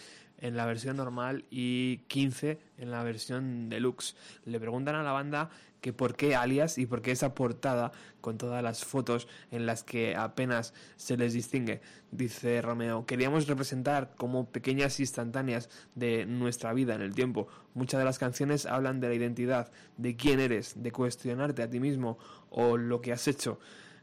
en 0.44 0.58
la 0.58 0.66
versión 0.66 0.98
normal 0.98 1.46
y 1.50 1.98
15 2.06 2.58
en 2.76 2.90
la 2.90 3.02
versión 3.02 3.70
deluxe. 3.70 4.14
Le 4.44 4.60
preguntan 4.60 4.94
a 4.94 5.02
la 5.02 5.12
banda 5.12 5.48
que 5.80 5.94
por 5.94 6.16
qué 6.16 6.36
alias 6.36 6.76
y 6.76 6.84
por 6.84 7.00
qué 7.00 7.12
esa 7.12 7.34
portada 7.34 7.92
con 8.20 8.36
todas 8.36 8.62
las 8.62 8.84
fotos 8.84 9.26
en 9.50 9.64
las 9.64 9.84
que 9.84 10.16
apenas 10.16 10.74
se 10.96 11.16
les 11.16 11.32
distingue. 11.32 11.80
Dice 12.10 12.60
Romeo, 12.60 13.06
queríamos 13.06 13.46
representar 13.46 14.14
como 14.16 14.50
pequeñas 14.50 15.00
instantáneas 15.00 15.70
de 15.94 16.26
nuestra 16.26 16.74
vida 16.74 16.94
en 16.94 17.00
el 17.00 17.14
tiempo. 17.14 17.48
Muchas 17.72 17.98
de 17.98 18.04
las 18.04 18.18
canciones 18.18 18.66
hablan 18.66 19.00
de 19.00 19.08
la 19.08 19.14
identidad, 19.14 19.72
de 19.96 20.14
quién 20.14 20.40
eres, 20.40 20.74
de 20.76 20.92
cuestionarte 20.92 21.62
a 21.62 21.70
ti 21.70 21.80
mismo 21.80 22.18
o 22.50 22.76
lo 22.76 23.00
que 23.00 23.12
has 23.12 23.26
hecho. 23.28 23.58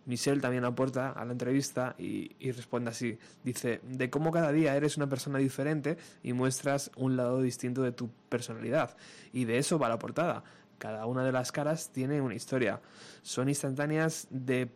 Michelle 0.05 0.41
también 0.41 0.65
aporta 0.65 1.11
a 1.11 1.25
la 1.25 1.31
entrevista 1.31 1.95
y, 1.97 2.29
responde 2.51 2.89
así. 2.89 3.17
Dice, 3.43 3.81
de 3.83 4.09
cómo 4.09 4.31
cada 4.31 4.51
día 4.51 4.75
eres 4.75 4.97
una 4.97 5.07
persona 5.07 5.39
diferente 5.39 5.97
y 6.23 6.33
muestras 6.33 6.91
un 6.95 7.17
lado 7.17 7.41
distinto 7.41 7.81
de 7.81 7.91
tu 7.91 8.09
personalidad. 8.29 8.95
Y 9.31 9.45
de 9.45 9.57
eso 9.57 9.77
va 9.77 9.89
la 9.89 9.99
portada. 9.99 10.43
Cada 10.77 11.05
una 11.05 11.23
de 11.23 11.31
las 11.31 11.51
caras 11.51 11.91
tiene 11.91 12.21
una 12.21 12.33
historia. 12.33 12.81
Son 13.21 13.49
instantáneas 13.49 14.27
de 14.31 14.71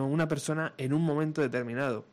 una 0.00 0.26
persona 0.26 0.74
en 0.76 0.92
un 0.92 1.02
momento 1.02 1.40
determinado. 1.40 2.04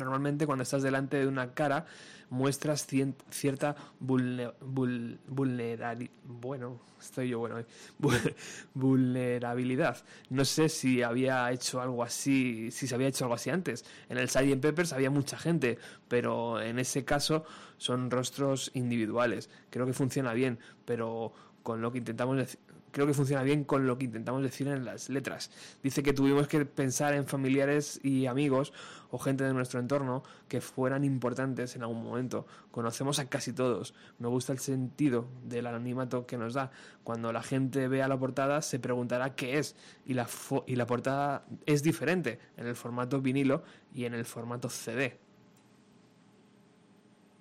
Normalmente 0.00 0.46
cuando 0.46 0.62
estás 0.62 0.82
delante 0.82 1.18
de 1.18 1.26
una 1.28 1.54
cara 1.54 1.86
muestras 2.30 2.86
cien- 2.88 3.14
cierta 3.30 3.74
vulne- 4.00 4.52
vul- 4.60 5.18
vulnerali- 5.28 6.10
bueno, 6.24 6.80
estoy 7.00 7.28
yo 7.28 7.38
bueno. 7.40 7.56
Vul- 8.00 8.34
vulnerabilidad. 8.74 9.98
No 10.30 10.44
sé 10.44 10.68
si 10.68 11.02
había 11.02 11.50
hecho 11.52 11.80
algo 11.80 12.02
así, 12.02 12.70
si 12.70 12.86
se 12.86 12.94
había 12.94 13.08
hecho 13.08 13.24
algo 13.24 13.34
así 13.34 13.50
antes. 13.50 13.84
En 14.08 14.18
el 14.18 14.28
Sgt. 14.28 14.60
Peppers 14.60 14.92
había 14.92 15.10
mucha 15.10 15.38
gente, 15.38 15.78
pero 16.08 16.60
en 16.60 16.78
ese 16.78 17.04
caso 17.04 17.44
son 17.78 18.10
rostros 18.10 18.70
individuales. 18.74 19.50
Creo 19.70 19.86
que 19.86 19.92
funciona 19.92 20.32
bien, 20.32 20.58
pero 20.84 21.32
con 21.62 21.82
lo 21.82 21.92
que 21.92 21.98
intentamos 21.98 22.36
dec- 22.38 22.58
creo 22.92 23.06
que 23.06 23.14
funciona 23.14 23.42
bien 23.42 23.64
con 23.64 23.86
lo 23.86 23.98
que 23.98 24.04
intentamos 24.04 24.42
decir 24.42 24.68
en 24.68 24.84
las 24.84 25.08
letras. 25.08 25.50
Dice 25.82 26.02
que 26.02 26.12
tuvimos 26.12 26.48
que 26.48 26.64
pensar 26.64 27.14
en 27.14 27.26
familiares 27.26 28.00
y 28.02 28.26
amigos 28.26 28.72
o 29.10 29.18
gente 29.18 29.44
de 29.44 29.52
nuestro 29.52 29.80
entorno 29.80 30.22
que 30.48 30.60
fueran 30.60 31.04
importantes 31.04 31.76
en 31.76 31.82
algún 31.82 32.02
momento. 32.02 32.46
Conocemos 32.70 33.18
a 33.18 33.28
casi 33.28 33.52
todos. 33.52 33.94
Me 34.18 34.28
gusta 34.28 34.52
el 34.52 34.58
sentido 34.58 35.28
del 35.44 35.66
anonimato 35.66 36.26
que 36.26 36.36
nos 36.36 36.54
da. 36.54 36.70
Cuando 37.04 37.32
la 37.32 37.42
gente 37.42 37.88
vea 37.88 38.08
la 38.08 38.18
portada 38.18 38.62
se 38.62 38.78
preguntará 38.78 39.34
qué 39.34 39.58
es 39.58 39.76
y 40.06 40.14
la, 40.14 40.28
y 40.66 40.76
la 40.76 40.86
portada 40.86 41.44
es 41.66 41.82
diferente 41.82 42.38
en 42.56 42.66
el 42.66 42.76
formato 42.76 43.20
vinilo 43.20 43.62
y 43.94 44.04
en 44.04 44.14
el 44.14 44.24
formato 44.24 44.68
CD. 44.68 45.18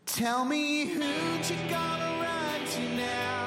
Tell 0.05 0.43
me 0.43 0.85
who 0.85 2.80
you 2.80 2.95
now. 2.95 3.38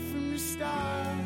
Right 0.00 0.10
from 0.10 0.30
the 0.32 0.38
start. 0.38 1.16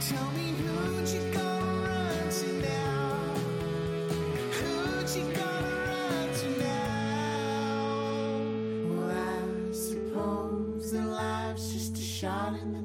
Tell 0.00 0.30
me 0.32 0.52
who'd 0.52 1.08
you 1.08 1.32
gonna 1.32 1.82
run 1.82 2.28
to 2.30 2.52
now? 2.62 3.34
Who'd 4.52 5.10
you 5.16 5.24
gonna 5.34 5.76
run 5.86 6.28
to 6.34 6.48
now? 6.62 7.78
Well, 8.88 9.10
I 9.10 9.72
suppose 9.72 10.90
that 10.92 11.06
life's 11.06 11.72
just 11.72 11.98
a 11.98 12.02
shot 12.02 12.52
in 12.62 12.72
the 12.72 12.75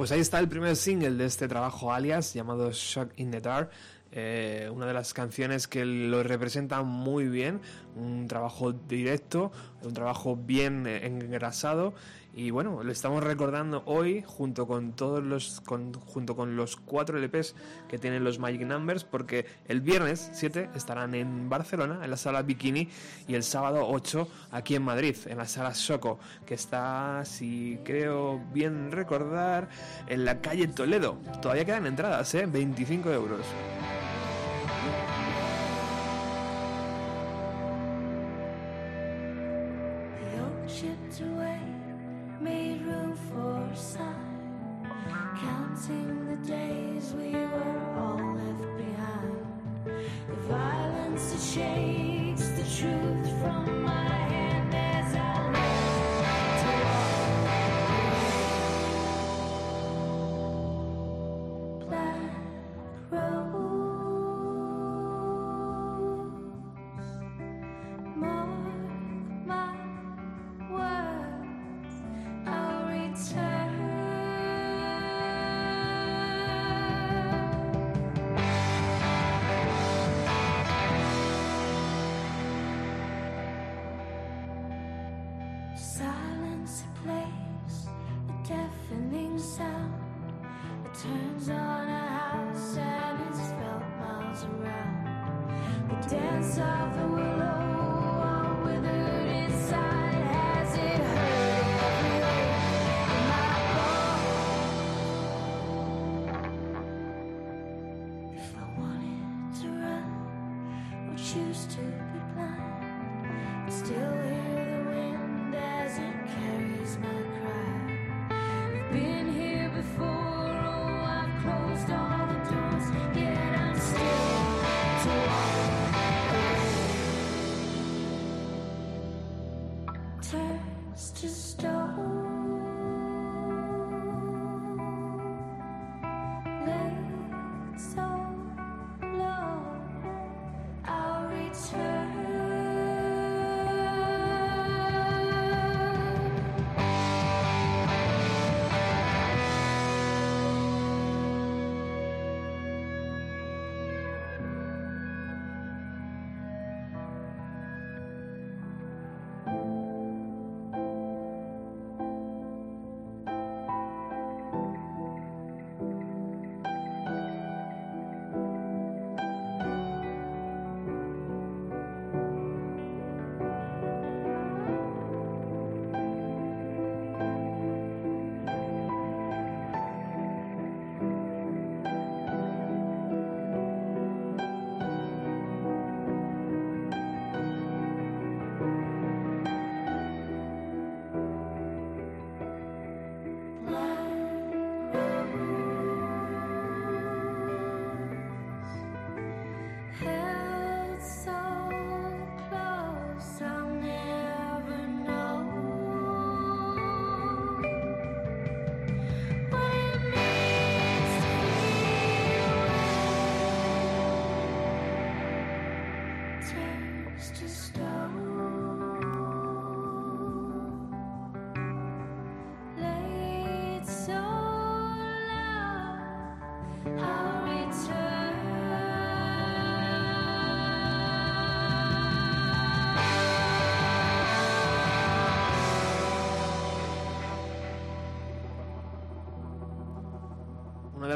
Pues 0.00 0.12
ahí 0.12 0.20
está 0.20 0.38
el 0.38 0.48
primer 0.48 0.76
single 0.76 1.10
de 1.10 1.26
este 1.26 1.46
trabajo 1.46 1.92
alias 1.92 2.32
llamado 2.32 2.72
Shock 2.72 3.12
in 3.16 3.30
the 3.30 3.42
Dark. 3.42 3.68
Eh, 4.12 4.70
una 4.72 4.86
de 4.86 4.94
las 4.94 5.12
canciones 5.12 5.68
que 5.68 5.84
lo 5.84 6.22
representa 6.22 6.82
muy 6.82 7.28
bien, 7.28 7.60
un 7.96 8.26
trabajo 8.26 8.72
directo, 8.72 9.52
un 9.82 9.92
trabajo 9.92 10.36
bien 10.36 10.86
eh, 10.86 11.06
engrasado 11.06 11.92
y 12.32 12.50
bueno, 12.50 12.82
lo 12.84 12.92
estamos 12.92 13.24
recordando 13.24 13.82
hoy 13.86 14.22
junto 14.26 14.66
con 14.66 14.92
todos 14.92 15.22
los 15.22 15.60
con- 15.62 15.92
junto 15.92 16.36
con 16.36 16.56
los 16.56 16.76
cuatro 16.76 17.18
LPs 17.18 17.54
que 17.88 17.98
tienen 17.98 18.22
los 18.22 18.38
Magic 18.38 18.62
Numbers 18.62 19.04
porque 19.04 19.46
el 19.66 19.80
viernes 19.80 20.30
7 20.32 20.70
estarán 20.74 21.14
en 21.14 21.48
Barcelona 21.48 22.00
en 22.04 22.10
la 22.10 22.16
sala 22.16 22.42
Bikini 22.42 22.88
y 23.26 23.34
el 23.34 23.42
sábado 23.42 23.86
8 23.88 24.28
aquí 24.52 24.76
en 24.76 24.82
Madrid 24.84 25.16
en 25.26 25.38
la 25.38 25.46
sala 25.46 25.74
Soco 25.74 26.18
que 26.46 26.54
está 26.54 27.24
si 27.24 27.78
creo 27.84 28.40
bien 28.52 28.92
recordar 28.92 29.68
en 30.06 30.24
la 30.24 30.40
calle 30.40 30.68
Toledo. 30.68 31.18
Todavía 31.42 31.64
quedan 31.64 31.86
entradas, 31.86 32.32
¿eh? 32.34 32.46
25 32.46 33.10
euros. 33.10 33.44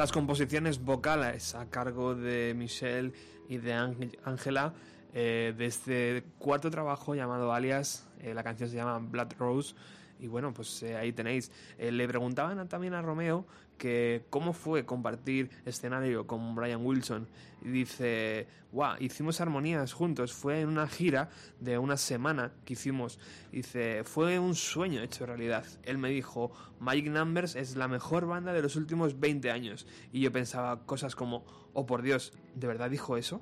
Las 0.04 0.12
composiciones 0.12 0.84
vocales 0.84 1.54
a 1.54 1.64
cargo 1.70 2.14
de 2.14 2.52
Michelle 2.54 3.14
y 3.48 3.56
de 3.56 3.72
Ángel- 3.72 4.18
Ángela 4.22 4.74
eh, 5.14 5.54
de 5.56 5.64
este 5.64 6.24
cuarto 6.38 6.70
trabajo 6.70 7.14
llamado 7.14 7.54
Alias. 7.54 8.06
eh, 8.20 8.34
la 8.34 8.42
canción 8.42 8.68
se 8.68 8.76
llama 8.76 8.98
Blood 8.98 9.32
Rose. 9.38 9.74
Y 10.20 10.26
bueno, 10.26 10.52
pues 10.52 10.82
eh, 10.82 10.96
ahí 10.96 11.12
tenéis. 11.12 11.50
Eh, 11.78 11.90
le 11.90 12.06
preguntaban 12.08 12.68
también 12.68 12.94
a 12.94 13.02
Romeo 13.02 13.46
que 13.78 14.24
cómo 14.30 14.52
fue 14.52 14.86
compartir 14.86 15.50
escenario 15.64 16.26
con 16.26 16.54
Brian 16.54 16.84
Wilson. 16.84 17.28
Y 17.62 17.68
dice, 17.68 18.46
wow, 18.72 18.94
hicimos 19.00 19.40
armonías 19.40 19.92
juntos. 19.92 20.32
Fue 20.32 20.60
en 20.60 20.68
una 20.68 20.86
gira 20.86 21.30
de 21.60 21.78
una 21.78 21.96
semana 21.96 22.52
que 22.64 22.74
hicimos. 22.74 23.18
Dice, 23.50 24.04
fue 24.04 24.38
un 24.38 24.54
sueño 24.54 25.02
hecho 25.02 25.26
realidad. 25.26 25.64
Él 25.82 25.98
me 25.98 26.10
dijo, 26.10 26.52
Magic 26.78 27.06
Numbers 27.06 27.56
es 27.56 27.76
la 27.76 27.88
mejor 27.88 28.26
banda 28.26 28.52
de 28.52 28.62
los 28.62 28.76
últimos 28.76 29.18
20 29.18 29.50
años. 29.50 29.86
Y 30.12 30.20
yo 30.20 30.30
pensaba 30.30 30.86
cosas 30.86 31.16
como, 31.16 31.44
oh 31.72 31.86
por 31.86 32.02
Dios, 32.02 32.32
¿de 32.54 32.66
verdad 32.66 32.90
dijo 32.90 33.16
eso? 33.16 33.40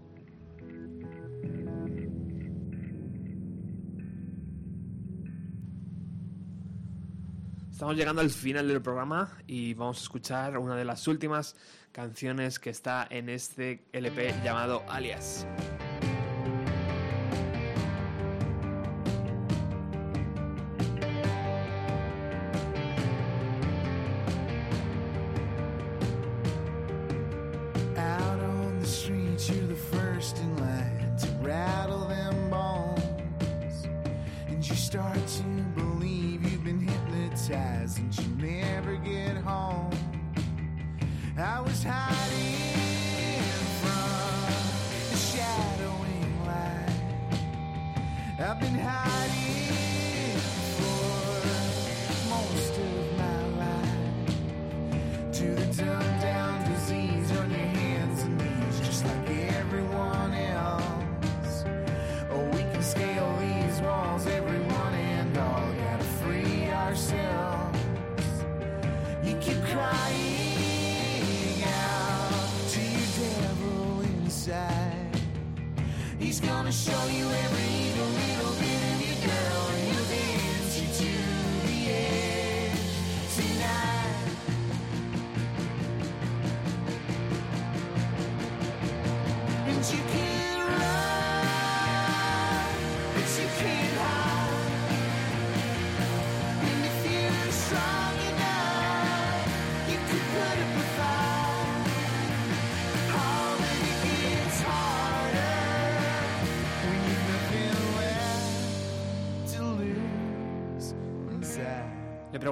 Estamos 7.83 7.97
llegando 7.97 8.23
al 8.23 8.31
final 8.31 8.69
del 8.69 8.81
programa 8.81 9.37
y 9.49 9.75
vamos 9.75 9.99
a 9.99 10.03
escuchar 10.03 10.57
una 10.57 10.77
de 10.77 10.85
las 10.85 11.09
últimas 11.09 11.57
canciones 11.91 12.61
que 12.61 12.71
está 12.71 13.05
en 13.11 13.29
este 13.29 13.83
LP 13.93 14.37
llamado 14.45 14.85
Alias. 14.89 15.45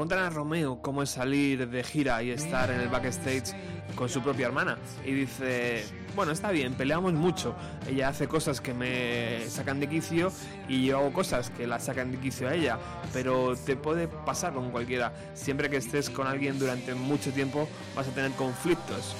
Preguntan 0.00 0.24
a 0.24 0.30
Romeo 0.30 0.80
cómo 0.80 1.02
es 1.02 1.10
salir 1.10 1.68
de 1.68 1.84
gira 1.84 2.22
y 2.22 2.30
estar 2.30 2.70
en 2.70 2.80
el 2.80 2.88
backstage 2.88 3.54
con 3.94 4.08
su 4.08 4.22
propia 4.22 4.46
hermana. 4.46 4.78
Y 5.04 5.12
dice, 5.12 5.84
bueno, 6.16 6.32
está 6.32 6.50
bien, 6.50 6.72
peleamos 6.72 7.12
mucho. 7.12 7.54
Ella 7.86 8.08
hace 8.08 8.26
cosas 8.26 8.62
que 8.62 8.72
me 8.72 9.46
sacan 9.50 9.78
de 9.78 9.90
quicio 9.90 10.32
y 10.70 10.86
yo 10.86 11.00
hago 11.00 11.12
cosas 11.12 11.50
que 11.50 11.66
la 11.66 11.78
sacan 11.78 12.12
de 12.12 12.16
quicio 12.16 12.48
a 12.48 12.54
ella. 12.54 12.78
Pero 13.12 13.54
te 13.54 13.76
puede 13.76 14.08
pasar 14.08 14.54
con 14.54 14.70
cualquiera. 14.70 15.12
Siempre 15.34 15.68
que 15.68 15.76
estés 15.76 16.08
con 16.08 16.26
alguien 16.26 16.58
durante 16.58 16.94
mucho 16.94 17.30
tiempo 17.30 17.68
vas 17.94 18.08
a 18.08 18.10
tener 18.12 18.30
conflictos. 18.30 19.14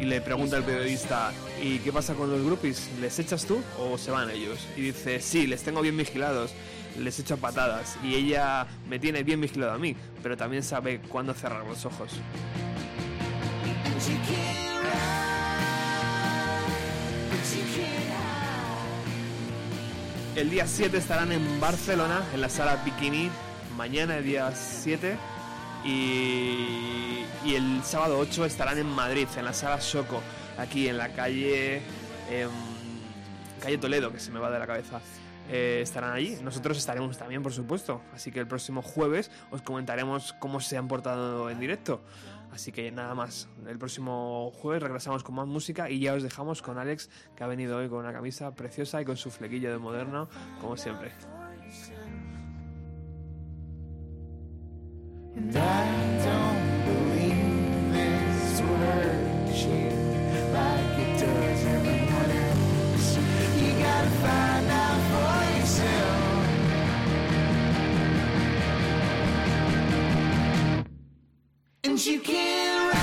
Y 0.00 0.04
le 0.04 0.20
pregunta 0.20 0.56
el 0.56 0.62
periodista, 0.62 1.32
¿y 1.60 1.80
qué 1.80 1.92
pasa 1.92 2.14
con 2.14 2.30
los 2.30 2.44
groupies? 2.44 2.88
¿Les 3.00 3.18
echas 3.18 3.44
tú 3.44 3.60
o 3.80 3.98
se 3.98 4.12
van 4.12 4.30
ellos? 4.30 4.60
Y 4.76 4.82
dice, 4.82 5.20
sí, 5.20 5.48
les 5.48 5.64
tengo 5.64 5.80
bien 5.80 5.96
vigilados, 5.96 6.52
les 6.98 7.18
echo 7.18 7.34
a 7.34 7.36
patadas. 7.36 7.98
Y 8.02 8.14
ella 8.14 8.66
me 8.88 8.98
tiene 8.98 9.22
bien 9.22 9.40
vigilado 9.40 9.72
a 9.72 9.78
mí, 9.78 9.96
pero 10.22 10.36
también 10.36 10.62
sabe 10.62 11.00
cuándo 11.08 11.34
cerrar 11.34 11.64
los 11.66 11.84
ojos. 11.84 12.12
El 20.36 20.50
día 20.50 20.66
7 20.68 20.96
estarán 20.96 21.32
en 21.32 21.60
Barcelona, 21.60 22.22
en 22.32 22.40
la 22.40 22.48
sala 22.48 22.76
Bikini, 22.84 23.28
mañana 23.76 24.18
el 24.18 24.24
día 24.24 24.52
7. 24.54 25.16
Y, 25.84 27.24
y 27.44 27.54
el 27.54 27.82
sábado 27.84 28.18
8 28.18 28.44
estarán 28.44 28.78
en 28.78 28.86
Madrid, 28.86 29.26
en 29.36 29.44
la 29.44 29.52
sala 29.52 29.78
Choco, 29.78 30.22
aquí 30.56 30.88
en 30.88 30.98
la 30.98 31.12
calle, 31.12 31.82
calle 33.60 33.78
Toledo, 33.78 34.12
que 34.12 34.20
se 34.20 34.30
me 34.30 34.38
va 34.38 34.50
de 34.50 34.58
la 34.58 34.66
cabeza. 34.66 35.00
Eh, 35.48 35.80
estarán 35.82 36.12
allí. 36.12 36.38
Nosotros 36.42 36.76
estaremos 36.76 37.16
también, 37.16 37.42
por 37.42 37.52
supuesto. 37.52 38.02
Así 38.12 38.30
que 38.30 38.40
el 38.40 38.46
próximo 38.46 38.82
jueves 38.82 39.30
os 39.50 39.62
comentaremos 39.62 40.34
cómo 40.34 40.60
se 40.60 40.76
han 40.76 40.88
portado 40.88 41.50
en 41.50 41.58
directo. 41.58 42.02
Así 42.52 42.72
que 42.72 42.90
nada 42.90 43.14
más. 43.14 43.48
El 43.66 43.78
próximo 43.78 44.50
jueves 44.50 44.82
regresamos 44.82 45.22
con 45.22 45.34
más 45.34 45.46
música 45.46 45.90
y 45.90 46.00
ya 46.00 46.14
os 46.14 46.22
dejamos 46.22 46.62
con 46.62 46.78
Alex, 46.78 47.10
que 47.36 47.44
ha 47.44 47.46
venido 47.46 47.78
hoy 47.78 47.88
con 47.88 47.98
una 47.98 48.12
camisa 48.12 48.54
preciosa 48.54 49.00
y 49.00 49.04
con 49.04 49.16
su 49.16 49.30
flequillo 49.30 49.70
de 49.70 49.78
moderno, 49.78 50.28
como 50.60 50.76
siempre. 50.76 51.12
And 71.84 72.06
you 72.06 72.20
can't. 72.20 72.97